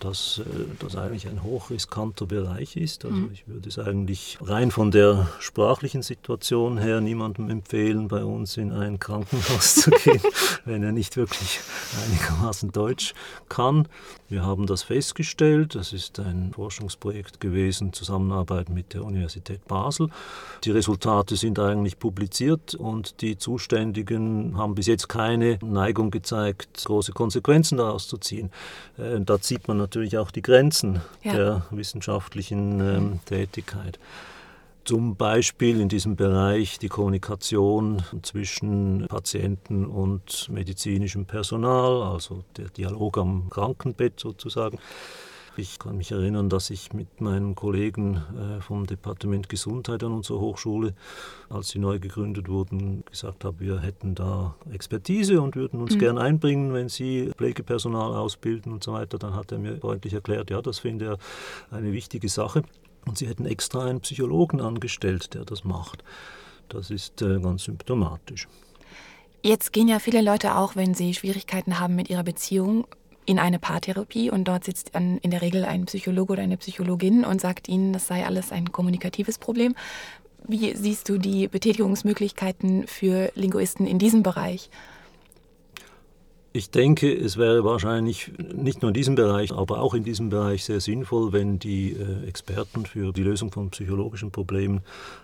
dass 0.00 0.38
äh, 0.44 0.64
das 0.78 0.96
eigentlich 0.96 1.28
ein 1.28 1.42
hochriskanter 1.42 2.26
Bereich 2.26 2.76
ist. 2.76 3.04
Also 3.04 3.16
mhm. 3.16 3.30
ich 3.32 3.46
würde 3.46 3.68
es 3.68 3.78
eigentlich 3.78 4.38
rein 4.40 4.70
von 4.70 4.90
der 4.90 5.28
sprachlichen 5.38 6.02
Situation 6.02 6.78
her 6.78 7.00
niemandem 7.00 7.50
empfehlen, 7.50 7.89
empfehlen, 7.90 8.08
bei 8.08 8.24
uns 8.24 8.56
in 8.56 8.72
ein 8.72 8.98
Krankenhaus 8.98 9.76
zu 9.76 9.90
gehen, 9.90 10.20
wenn 10.64 10.82
er 10.82 10.92
nicht 10.92 11.16
wirklich 11.16 11.60
einigermaßen 12.06 12.72
Deutsch 12.72 13.14
kann. 13.48 13.88
Wir 14.28 14.44
haben 14.44 14.66
das 14.66 14.84
festgestellt. 14.84 15.74
Das 15.74 15.92
ist 15.92 16.20
ein 16.20 16.52
Forschungsprojekt 16.54 17.40
gewesen, 17.40 17.92
Zusammenarbeit 17.92 18.68
mit 18.68 18.94
der 18.94 19.04
Universität 19.04 19.66
Basel. 19.66 20.08
Die 20.64 20.70
Resultate 20.70 21.36
sind 21.36 21.58
eigentlich 21.58 21.98
publiziert 21.98 22.74
und 22.74 23.20
die 23.22 23.38
Zuständigen 23.38 24.56
haben 24.56 24.74
bis 24.74 24.86
jetzt 24.86 25.08
keine 25.08 25.58
Neigung 25.62 26.10
gezeigt, 26.10 26.84
große 26.84 27.12
Konsequenzen 27.12 27.78
daraus 27.78 28.08
zu 28.08 28.18
ziehen. 28.18 28.50
Äh, 28.98 29.20
da 29.20 29.40
zieht 29.40 29.68
man 29.68 29.78
natürlich 29.78 30.16
auch 30.18 30.30
die 30.30 30.42
Grenzen 30.42 31.00
ja. 31.22 31.32
der 31.32 31.66
wissenschaftlichen 31.70 32.80
ähm, 32.80 33.20
Tätigkeit. 33.26 33.98
Zum 34.84 35.14
Beispiel 35.14 35.80
in 35.80 35.88
diesem 35.88 36.16
Bereich 36.16 36.78
die 36.78 36.88
Kommunikation 36.88 38.02
zwischen 38.22 39.06
Patienten 39.08 39.86
und 39.86 40.48
medizinischem 40.50 41.26
Personal, 41.26 42.02
also 42.02 42.44
der 42.56 42.68
Dialog 42.70 43.18
am 43.18 43.50
Krankenbett 43.50 44.18
sozusagen. 44.18 44.78
Ich 45.56 45.78
kann 45.78 45.96
mich 45.96 46.12
erinnern, 46.12 46.48
dass 46.48 46.70
ich 46.70 46.92
mit 46.92 47.20
meinen 47.20 47.54
Kollegen 47.54 48.16
äh, 48.16 48.60
vom 48.62 48.86
Departement 48.86 49.48
Gesundheit 49.48 50.02
an 50.02 50.12
unserer 50.12 50.40
Hochschule, 50.40 50.94
als 51.50 51.70
sie 51.70 51.78
neu 51.78 51.98
gegründet 51.98 52.48
wurden, 52.48 53.04
gesagt 53.10 53.44
habe, 53.44 53.60
wir 53.60 53.80
hätten 53.80 54.14
da 54.14 54.54
Expertise 54.72 55.42
und 55.42 55.56
würden 55.56 55.82
uns 55.82 55.94
mhm. 55.94 55.98
gern 55.98 56.18
einbringen, 56.18 56.72
wenn 56.72 56.88
sie 56.88 57.30
Pflegepersonal 57.36 58.14
ausbilden 58.14 58.72
und 58.72 58.84
so 58.84 58.92
weiter. 58.92 59.18
Dann 59.18 59.34
hat 59.34 59.52
er 59.52 59.58
mir 59.58 59.76
freundlich 59.78 60.14
erklärt, 60.14 60.50
ja, 60.50 60.62
das 60.62 60.78
finde 60.78 61.04
er 61.04 61.18
eine 61.70 61.92
wichtige 61.92 62.28
Sache. 62.28 62.62
Und 63.06 63.18
sie 63.18 63.26
hätten 63.26 63.46
extra 63.46 63.86
einen 63.86 64.00
Psychologen 64.00 64.60
angestellt, 64.60 65.34
der 65.34 65.44
das 65.44 65.64
macht. 65.64 66.04
Das 66.68 66.90
ist 66.90 67.22
äh, 67.22 67.40
ganz 67.40 67.64
symptomatisch. 67.64 68.46
Jetzt 69.42 69.72
gehen 69.72 69.88
ja 69.88 69.98
viele 69.98 70.20
Leute 70.20 70.56
auch, 70.56 70.76
wenn 70.76 70.94
sie 70.94 71.14
Schwierigkeiten 71.14 71.80
haben 71.80 71.96
mit 71.96 72.10
ihrer 72.10 72.22
Beziehung, 72.22 72.86
in 73.26 73.38
eine 73.38 73.58
Paartherapie 73.58 74.30
und 74.30 74.48
dort 74.48 74.64
sitzt 74.64 74.94
dann 74.94 75.18
in 75.18 75.30
der 75.30 75.40
Regel 75.40 75.64
ein 75.64 75.84
Psychologe 75.84 76.32
oder 76.32 76.42
eine 76.42 76.56
Psychologin 76.56 77.24
und 77.24 77.40
sagt 77.40 77.68
ihnen, 77.68 77.92
das 77.92 78.06
sei 78.06 78.26
alles 78.26 78.50
ein 78.50 78.72
kommunikatives 78.72 79.38
Problem. 79.38 79.74
Wie 80.48 80.74
siehst 80.74 81.08
du 81.08 81.18
die 81.18 81.46
Betätigungsmöglichkeiten 81.46 82.86
für 82.86 83.30
Linguisten 83.34 83.86
in 83.86 83.98
diesem 83.98 84.22
Bereich? 84.22 84.70
Ich 86.52 86.70
denke, 86.70 87.16
es 87.16 87.36
wäre 87.36 87.62
wahrscheinlich 87.62 88.32
nicht 88.52 88.82
nur 88.82 88.88
in 88.88 88.94
diesem 88.94 89.14
Bereich, 89.14 89.52
aber 89.52 89.80
auch 89.80 89.94
in 89.94 90.02
diesem 90.02 90.30
Bereich 90.30 90.64
sehr 90.64 90.80
sinnvoll, 90.80 91.32
wenn 91.32 91.60
die 91.60 91.92
äh, 91.92 92.26
Experten 92.26 92.86
für 92.86 93.12
die 93.12 93.22
Lösung 93.22 93.52
von 93.52 93.70
psychologischen 93.70 94.32
Problemen 94.32 94.80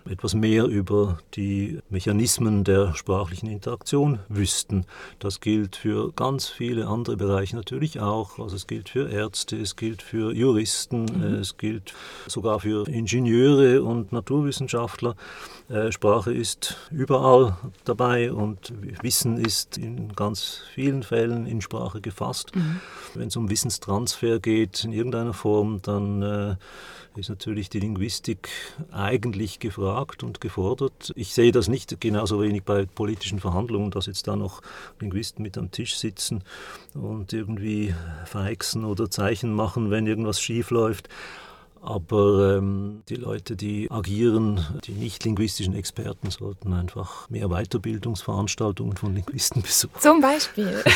etwas 0.09 0.35
mehr 0.35 0.63
über 0.67 1.19
die 1.33 1.79
Mechanismen 1.89 2.63
der 2.63 2.93
sprachlichen 2.95 3.47
Interaktion 3.47 4.19
wüssten. 4.29 4.85
Das 5.19 5.41
gilt 5.41 5.75
für 5.75 6.13
ganz 6.13 6.47
viele 6.47 6.87
andere 6.87 7.17
Bereiche 7.17 7.57
natürlich 7.57 7.99
auch. 7.99 8.39
Also 8.39 8.55
es 8.55 8.65
gilt 8.65 8.87
für 8.87 9.09
Ärzte, 9.09 9.57
es 9.57 9.75
gilt 9.75 10.03
für 10.03 10.33
Juristen, 10.33 11.07
mhm. 11.07 11.39
es 11.41 11.57
gilt 11.57 11.93
sogar 12.27 12.61
für 12.61 12.87
Ingenieure 12.87 13.83
und 13.83 14.13
Naturwissenschaftler. 14.13 15.17
Äh, 15.67 15.91
Sprache 15.91 16.33
ist 16.33 16.77
überall 16.89 17.57
dabei 17.83 18.31
und 18.31 18.71
Wissen 19.01 19.37
ist 19.37 19.77
in 19.77 20.13
ganz 20.13 20.61
vielen 20.73 21.03
Fällen 21.03 21.16
in 21.23 21.61
Sprache 21.61 22.01
gefasst. 22.01 22.55
Mhm. 22.55 22.79
Wenn 23.13 23.27
es 23.27 23.35
um 23.35 23.49
Wissenstransfer 23.49 24.39
geht 24.39 24.83
in 24.83 24.93
irgendeiner 24.93 25.33
Form, 25.33 25.81
dann 25.81 26.21
äh, 26.21 26.55
ist 27.19 27.29
natürlich 27.29 27.69
die 27.69 27.79
Linguistik 27.79 28.49
eigentlich 28.91 29.59
gefragt 29.59 30.23
und 30.23 30.41
gefordert. 30.41 31.11
Ich 31.15 31.33
sehe 31.33 31.51
das 31.51 31.67
nicht 31.67 31.99
genauso 31.99 32.41
wenig 32.41 32.63
bei 32.63 32.85
politischen 32.85 33.39
Verhandlungen, 33.39 33.91
dass 33.91 34.05
jetzt 34.05 34.27
da 34.27 34.35
noch 34.35 34.61
Linguisten 34.99 35.41
mit 35.41 35.57
am 35.57 35.71
Tisch 35.71 35.97
sitzen 35.97 36.43
und 36.93 37.33
irgendwie 37.33 37.93
feixen 38.25 38.85
oder 38.85 39.09
Zeichen 39.09 39.53
machen, 39.53 39.89
wenn 39.89 40.05
irgendwas 40.07 40.41
schief 40.41 40.69
läuft. 40.69 41.09
Aber 41.81 42.57
ähm, 42.57 43.03
die 43.09 43.15
Leute, 43.15 43.55
die 43.55 43.89
agieren, 43.91 44.65
die 44.85 44.93
nicht-linguistischen 44.93 45.75
Experten, 45.75 46.29
sollten 46.31 46.73
einfach 46.73 47.29
mehr 47.29 47.49
Weiterbildungsveranstaltungen 47.49 48.97
von 48.97 49.13
Linguisten 49.13 49.61
besuchen. 49.63 49.99
Zum 49.99 50.21
Beispiel. 50.21 50.83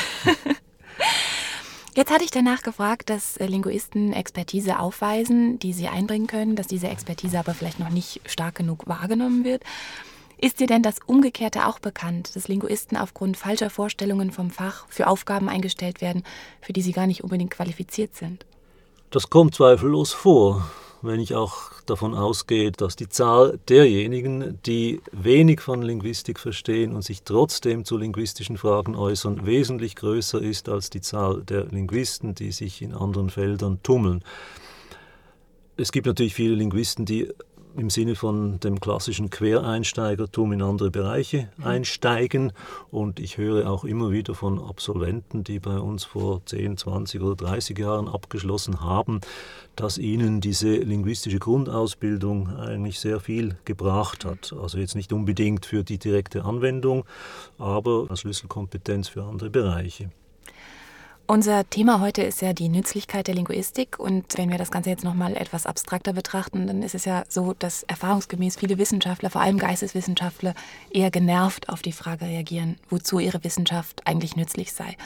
Jetzt 1.93 2.09
hatte 2.09 2.23
ich 2.23 2.31
danach 2.31 2.61
gefragt, 2.61 3.09
dass 3.09 3.35
äh, 3.37 3.47
Linguisten 3.47 4.13
Expertise 4.13 4.79
aufweisen, 4.79 5.59
die 5.59 5.73
sie 5.73 5.89
einbringen 5.89 6.27
können, 6.27 6.55
dass 6.55 6.67
diese 6.67 6.87
Expertise 6.87 7.37
aber 7.37 7.53
vielleicht 7.53 7.79
noch 7.79 7.89
nicht 7.89 8.21
stark 8.25 8.55
genug 8.55 8.87
wahrgenommen 8.87 9.43
wird. 9.43 9.63
Ist 10.37 10.59
dir 10.59 10.67
denn 10.67 10.81
das 10.81 10.95
Umgekehrte 11.05 11.67
auch 11.67 11.79
bekannt, 11.79 12.35
dass 12.35 12.47
Linguisten 12.47 12.97
aufgrund 12.97 13.37
falscher 13.37 13.69
Vorstellungen 13.69 14.31
vom 14.31 14.49
Fach 14.49 14.87
für 14.89 15.07
Aufgaben 15.07 15.49
eingestellt 15.49 16.01
werden, 16.01 16.23
für 16.61 16.73
die 16.73 16.81
sie 16.81 16.93
gar 16.93 17.05
nicht 17.05 17.23
unbedingt 17.23 17.51
qualifiziert 17.51 18.15
sind? 18.15 18.45
Das 19.11 19.29
kommt 19.29 19.55
zweifellos 19.55 20.13
vor 20.13 20.63
wenn 21.01 21.19
ich 21.19 21.35
auch 21.35 21.71
davon 21.85 22.13
ausgehe, 22.13 22.71
dass 22.71 22.95
die 22.95 23.09
Zahl 23.09 23.59
derjenigen, 23.69 24.59
die 24.65 25.01
wenig 25.11 25.61
von 25.61 25.81
Linguistik 25.81 26.39
verstehen 26.39 26.95
und 26.95 27.01
sich 27.01 27.23
trotzdem 27.23 27.85
zu 27.85 27.97
linguistischen 27.97 28.57
Fragen 28.57 28.95
äußern, 28.95 29.45
wesentlich 29.45 29.95
größer 29.95 30.41
ist 30.41 30.69
als 30.69 30.89
die 30.89 31.01
Zahl 31.01 31.41
der 31.43 31.65
Linguisten, 31.65 32.35
die 32.35 32.51
sich 32.51 32.81
in 32.81 32.93
anderen 32.93 33.29
Feldern 33.29 33.79
tummeln. 33.83 34.23
Es 35.77 35.91
gibt 35.91 36.05
natürlich 36.05 36.35
viele 36.35 36.55
Linguisten, 36.55 37.05
die 37.05 37.29
im 37.75 37.89
Sinne 37.89 38.15
von 38.15 38.59
dem 38.59 38.79
klassischen 38.79 39.29
Quereinsteigertum 39.29 40.53
in 40.53 40.61
andere 40.61 40.91
Bereiche 40.91 41.49
mhm. 41.57 41.65
einsteigen. 41.65 42.53
Und 42.89 43.19
ich 43.19 43.37
höre 43.37 43.69
auch 43.69 43.83
immer 43.83 44.11
wieder 44.11 44.35
von 44.35 44.59
Absolventen, 44.59 45.43
die 45.43 45.59
bei 45.59 45.77
uns 45.79 46.03
vor 46.03 46.45
10, 46.45 46.77
20 46.77 47.21
oder 47.21 47.35
30 47.35 47.77
Jahren 47.77 48.07
abgeschlossen 48.07 48.81
haben, 48.81 49.21
dass 49.75 49.97
ihnen 49.97 50.41
diese 50.41 50.75
linguistische 50.75 51.39
Grundausbildung 51.39 52.55
eigentlich 52.57 52.99
sehr 52.99 53.19
viel 53.19 53.57
gebracht 53.65 54.25
hat. 54.25 54.53
Also 54.59 54.77
jetzt 54.77 54.95
nicht 54.95 55.13
unbedingt 55.13 55.65
für 55.65 55.83
die 55.83 55.97
direkte 55.97 56.45
Anwendung, 56.45 57.05
aber 57.57 58.07
als 58.09 58.21
Schlüsselkompetenz 58.21 59.07
für 59.07 59.23
andere 59.23 59.49
Bereiche. 59.49 60.11
Unser 61.31 61.69
Thema 61.69 62.01
heute 62.01 62.23
ist 62.23 62.41
ja 62.41 62.51
die 62.51 62.67
Nützlichkeit 62.67 63.27
der 63.27 63.35
Linguistik. 63.35 63.97
Und 63.97 64.37
wenn 64.37 64.51
wir 64.51 64.57
das 64.57 64.69
Ganze 64.69 64.89
jetzt 64.89 65.05
nochmal 65.05 65.37
etwas 65.37 65.65
abstrakter 65.65 66.11
betrachten, 66.11 66.67
dann 66.67 66.83
ist 66.83 66.93
es 66.93 67.05
ja 67.05 67.23
so, 67.29 67.53
dass 67.57 67.83
erfahrungsgemäß 67.83 68.57
viele 68.57 68.77
Wissenschaftler, 68.77 69.29
vor 69.29 69.39
allem 69.39 69.57
Geisteswissenschaftler, 69.57 70.55
eher 70.91 71.09
genervt 71.09 71.69
auf 71.69 71.81
die 71.81 71.93
Frage 71.93 72.25
reagieren, 72.25 72.75
wozu 72.89 73.19
ihre 73.19 73.45
Wissenschaft 73.45 74.05
eigentlich 74.05 74.35
nützlich 74.35 74.73
sei. 74.73 74.97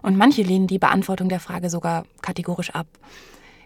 Und 0.00 0.16
manche 0.16 0.40
lehnen 0.40 0.66
die 0.66 0.78
Beantwortung 0.78 1.28
der 1.28 1.40
Frage 1.40 1.68
sogar 1.68 2.06
kategorisch 2.22 2.70
ab. 2.70 2.86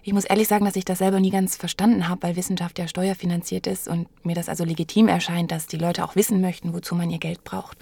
Ich 0.03 0.13
muss 0.13 0.25
ehrlich 0.25 0.49
sagen, 0.49 0.65
dass 0.65 0.75
ich 0.75 0.85
das 0.85 0.99
selber 0.99 1.21
nie 1.21 1.31
ganz 1.31 1.55
verstanden 1.55 2.09
habe, 2.09 2.25
weil 2.25 2.35
Wissenschaft 2.35 2.81
ja 2.81 2.89
steuerfinanziert 2.89 3.69
ist 3.69 3.87
und 3.87 4.09
mir 4.27 4.35
das 4.35 4.49
also 4.49 4.65
legitim 4.65 5.07
erscheint, 5.07 5.53
dass 5.53 5.69
die 5.69 5.79
Leute 5.79 6.03
auch 6.03 6.17
wissen 6.17 6.41
möchten, 6.41 6.75
wozu 6.75 6.97
man 6.97 7.09
ihr 7.09 7.21
Geld 7.21 7.45
braucht. 7.45 7.79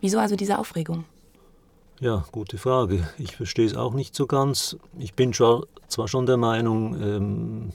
Wieso 0.00 0.18
also 0.18 0.34
diese 0.34 0.58
Aufregung? 0.58 1.04
Ja, 2.02 2.24
gute 2.32 2.58
Frage. 2.58 3.08
Ich 3.16 3.36
verstehe 3.36 3.64
es 3.64 3.76
auch 3.76 3.94
nicht 3.94 4.16
so 4.16 4.26
ganz. 4.26 4.76
Ich 4.98 5.14
bin 5.14 5.32
zwar 5.32 5.68
schon 6.08 6.26
der 6.26 6.36
Meinung, 6.36 7.00
ähm, 7.00 7.72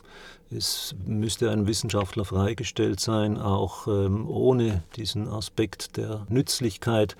es 0.52 0.94
müsste 1.06 1.50
ein 1.50 1.66
Wissenschaftler 1.66 2.26
freigestellt 2.26 3.00
sein, 3.00 3.38
auch 3.38 3.88
ähm, 3.88 4.30
ohne 4.30 4.84
diesen 4.98 5.30
Aspekt 5.30 5.96
der 5.96 6.26
Nützlichkeit 6.28 7.16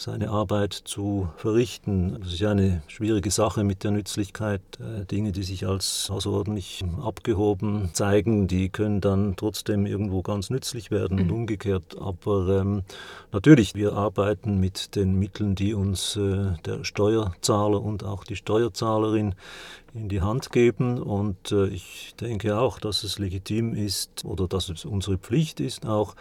seine 0.00 0.30
Arbeit 0.30 0.72
zu 0.72 1.28
verrichten. 1.36 2.16
Das 2.20 2.32
ist 2.32 2.40
ja 2.40 2.52
eine 2.52 2.82
schwierige 2.86 3.30
Sache 3.30 3.64
mit 3.64 3.84
der 3.84 3.90
Nützlichkeit. 3.90 4.62
Äh, 4.80 5.04
Dinge, 5.04 5.32
die 5.32 5.42
sich 5.42 5.66
als 5.66 6.08
außerordentlich 6.10 6.82
abgehoben 7.02 7.90
zeigen, 7.92 8.48
die 8.48 8.70
können 8.70 9.02
dann 9.02 9.36
trotzdem 9.36 9.84
irgendwo 9.84 10.22
ganz 10.22 10.48
nützlich 10.48 10.90
werden 10.90 11.18
mhm. 11.18 11.24
und 11.24 11.30
umgekehrt. 11.32 11.98
Aber 12.00 12.60
ähm, 12.60 12.82
natürlich, 13.30 13.74
wir 13.74 13.92
arbeiten 13.92 14.58
mit 14.58 14.96
den 14.96 15.18
Mitteln, 15.18 15.54
die 15.54 15.74
uns 15.74 16.16
äh, 16.16 16.54
der 16.64 16.82
Steuerzahler 16.84 17.82
und 17.82 18.02
auch 18.02 18.24
die 18.24 18.36
Steuerzahlerin 18.36 19.34
in 19.92 20.08
die 20.08 20.22
Hand 20.22 20.50
geben. 20.50 21.02
Und 21.02 21.52
äh, 21.52 21.66
ich 21.66 22.14
denke 22.18 22.58
auch, 22.58 22.78
dass 22.78 23.04
es 23.04 23.18
legitim 23.18 23.74
ist 23.74 24.24
oder 24.24 24.48
dass 24.48 24.70
es 24.70 24.86
unsere 24.86 25.18
Pflicht 25.18 25.60
ist, 25.60 25.84
auch 25.84 26.14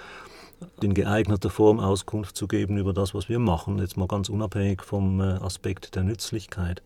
in 0.82 0.94
geeigneter 0.94 1.50
Form 1.50 1.80
Auskunft 1.80 2.36
zu 2.36 2.48
geben 2.48 2.78
über 2.78 2.94
das, 2.94 3.14
was 3.14 3.30
wir 3.30 3.40
machen, 3.40 3.80
jetzt 3.80 3.98
mal 3.98 4.08
ganz 4.08 4.30
unabhängig 4.30 4.84
vom 4.84 5.20
äh, 5.20 5.24
Aspekt 5.24 5.96
der 5.96 6.04
Nützlichkeit. 6.04 6.82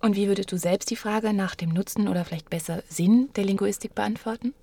Und 0.00 0.16
wie 0.16 0.28
würdest 0.28 0.52
du 0.52 0.58
selbst 0.58 0.90
die 0.90 0.96
Frage 0.96 1.32
nach 1.32 1.54
dem 1.54 1.70
Nutzen 1.70 2.08
oder 2.08 2.24
vielleicht 2.24 2.50
besser 2.50 2.82
Sinn 2.88 3.30
der 3.36 3.44
Linguistik 3.44 3.94
beantworten? 3.94 4.54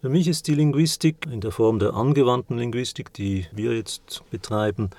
Für 0.00 0.08
mich 0.08 0.28
ist 0.28 0.46
die 0.46 0.54
Linguistik 0.54 1.26
in 1.30 1.40
der 1.40 1.50
Form 1.50 1.78
der 1.78 1.94
angewandten 1.94 2.56
Linguistik, 2.56 3.12
die 3.12 3.46
wir 3.52 3.74
jetzt 3.74 4.22
betreiben, 4.30 4.90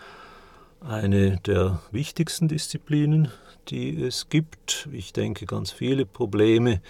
eine 0.81 1.37
der 1.37 1.81
wichtigsten 1.91 2.47
Disziplinen, 2.47 3.29
die 3.69 4.01
es 4.01 4.29
gibt. 4.29 4.89
Ich 4.91 5.13
denke, 5.13 5.45
ganz 5.45 5.71
viele 5.71 6.05
Probleme, 6.05 6.81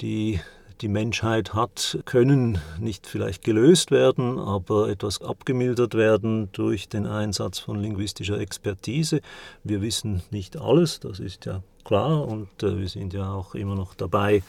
die 0.00 0.40
die 0.80 0.88
Menschheit 0.88 1.54
hat, 1.54 1.98
können 2.04 2.58
nicht 2.78 3.06
vielleicht 3.06 3.44
gelöst 3.44 3.90
werden, 3.90 4.38
aber 4.38 4.88
etwas 4.88 5.22
abgemildert 5.22 5.94
werden 5.94 6.50
durch 6.52 6.88
den 6.88 7.06
Einsatz 7.06 7.58
von 7.58 7.80
linguistischer 7.80 8.38
Expertise. 8.38 9.20
Wir 9.64 9.80
wissen 9.80 10.22
nicht 10.30 10.56
alles, 10.56 11.00
das 11.00 11.18
ist 11.18 11.46
ja 11.46 11.62
klar 11.84 12.26
und 12.26 12.62
äh, 12.62 12.78
wir 12.78 12.88
sind 12.88 13.14
ja 13.14 13.32
auch 13.32 13.54
immer 13.54 13.74
noch 13.74 13.94
dabei, 13.94 14.42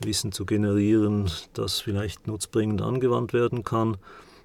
Wissen 0.00 0.32
zu 0.32 0.46
generieren, 0.46 1.30
das 1.52 1.80
vielleicht 1.80 2.26
nutzbringend 2.26 2.80
angewandt 2.80 3.32
werden 3.32 3.64
kann. 3.64 3.96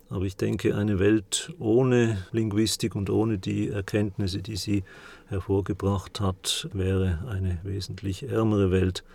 Aber 0.10 0.26
ich 0.26 0.36
denke, 0.36 0.76
eine 0.76 1.00
Welt 1.00 1.54
ohne 1.58 2.26
Linguistik 2.34 2.96
und 2.96 3.10
ohne 3.10 3.38
die 3.38 3.70
Erkenntnisse, 3.70 4.41
die 4.41 4.58
sie 4.58 4.84
hervorgebracht 5.28 6.20
hat, 6.20 6.67
wäre 6.74 7.20
eine 7.30 7.60
wesentlich 7.63 8.24
ärmere 8.24 8.72
Welt. 8.72 9.06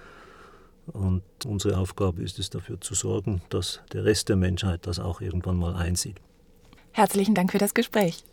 Und 0.93 1.23
unsere 1.45 1.79
Aufgabe 1.79 2.23
ist 2.23 2.39
es 2.39 2.51
dafür 2.51 2.81
zu 2.81 2.95
sorgen, 2.95 3.43
dass 3.49 3.81
der 3.93 4.05
Rest 4.05 4.29
der 4.29 4.37
Menschheit 4.37 4.87
das 4.87 4.99
auch 4.99 5.21
irgendwann 5.21 5.57
mal 5.57 5.75
einsieht. 5.75 6.17
Herzlichen 6.93 7.35
Dank 7.35 7.53
für 7.53 7.59
das 7.59 7.75
Gespräch. 7.75 8.25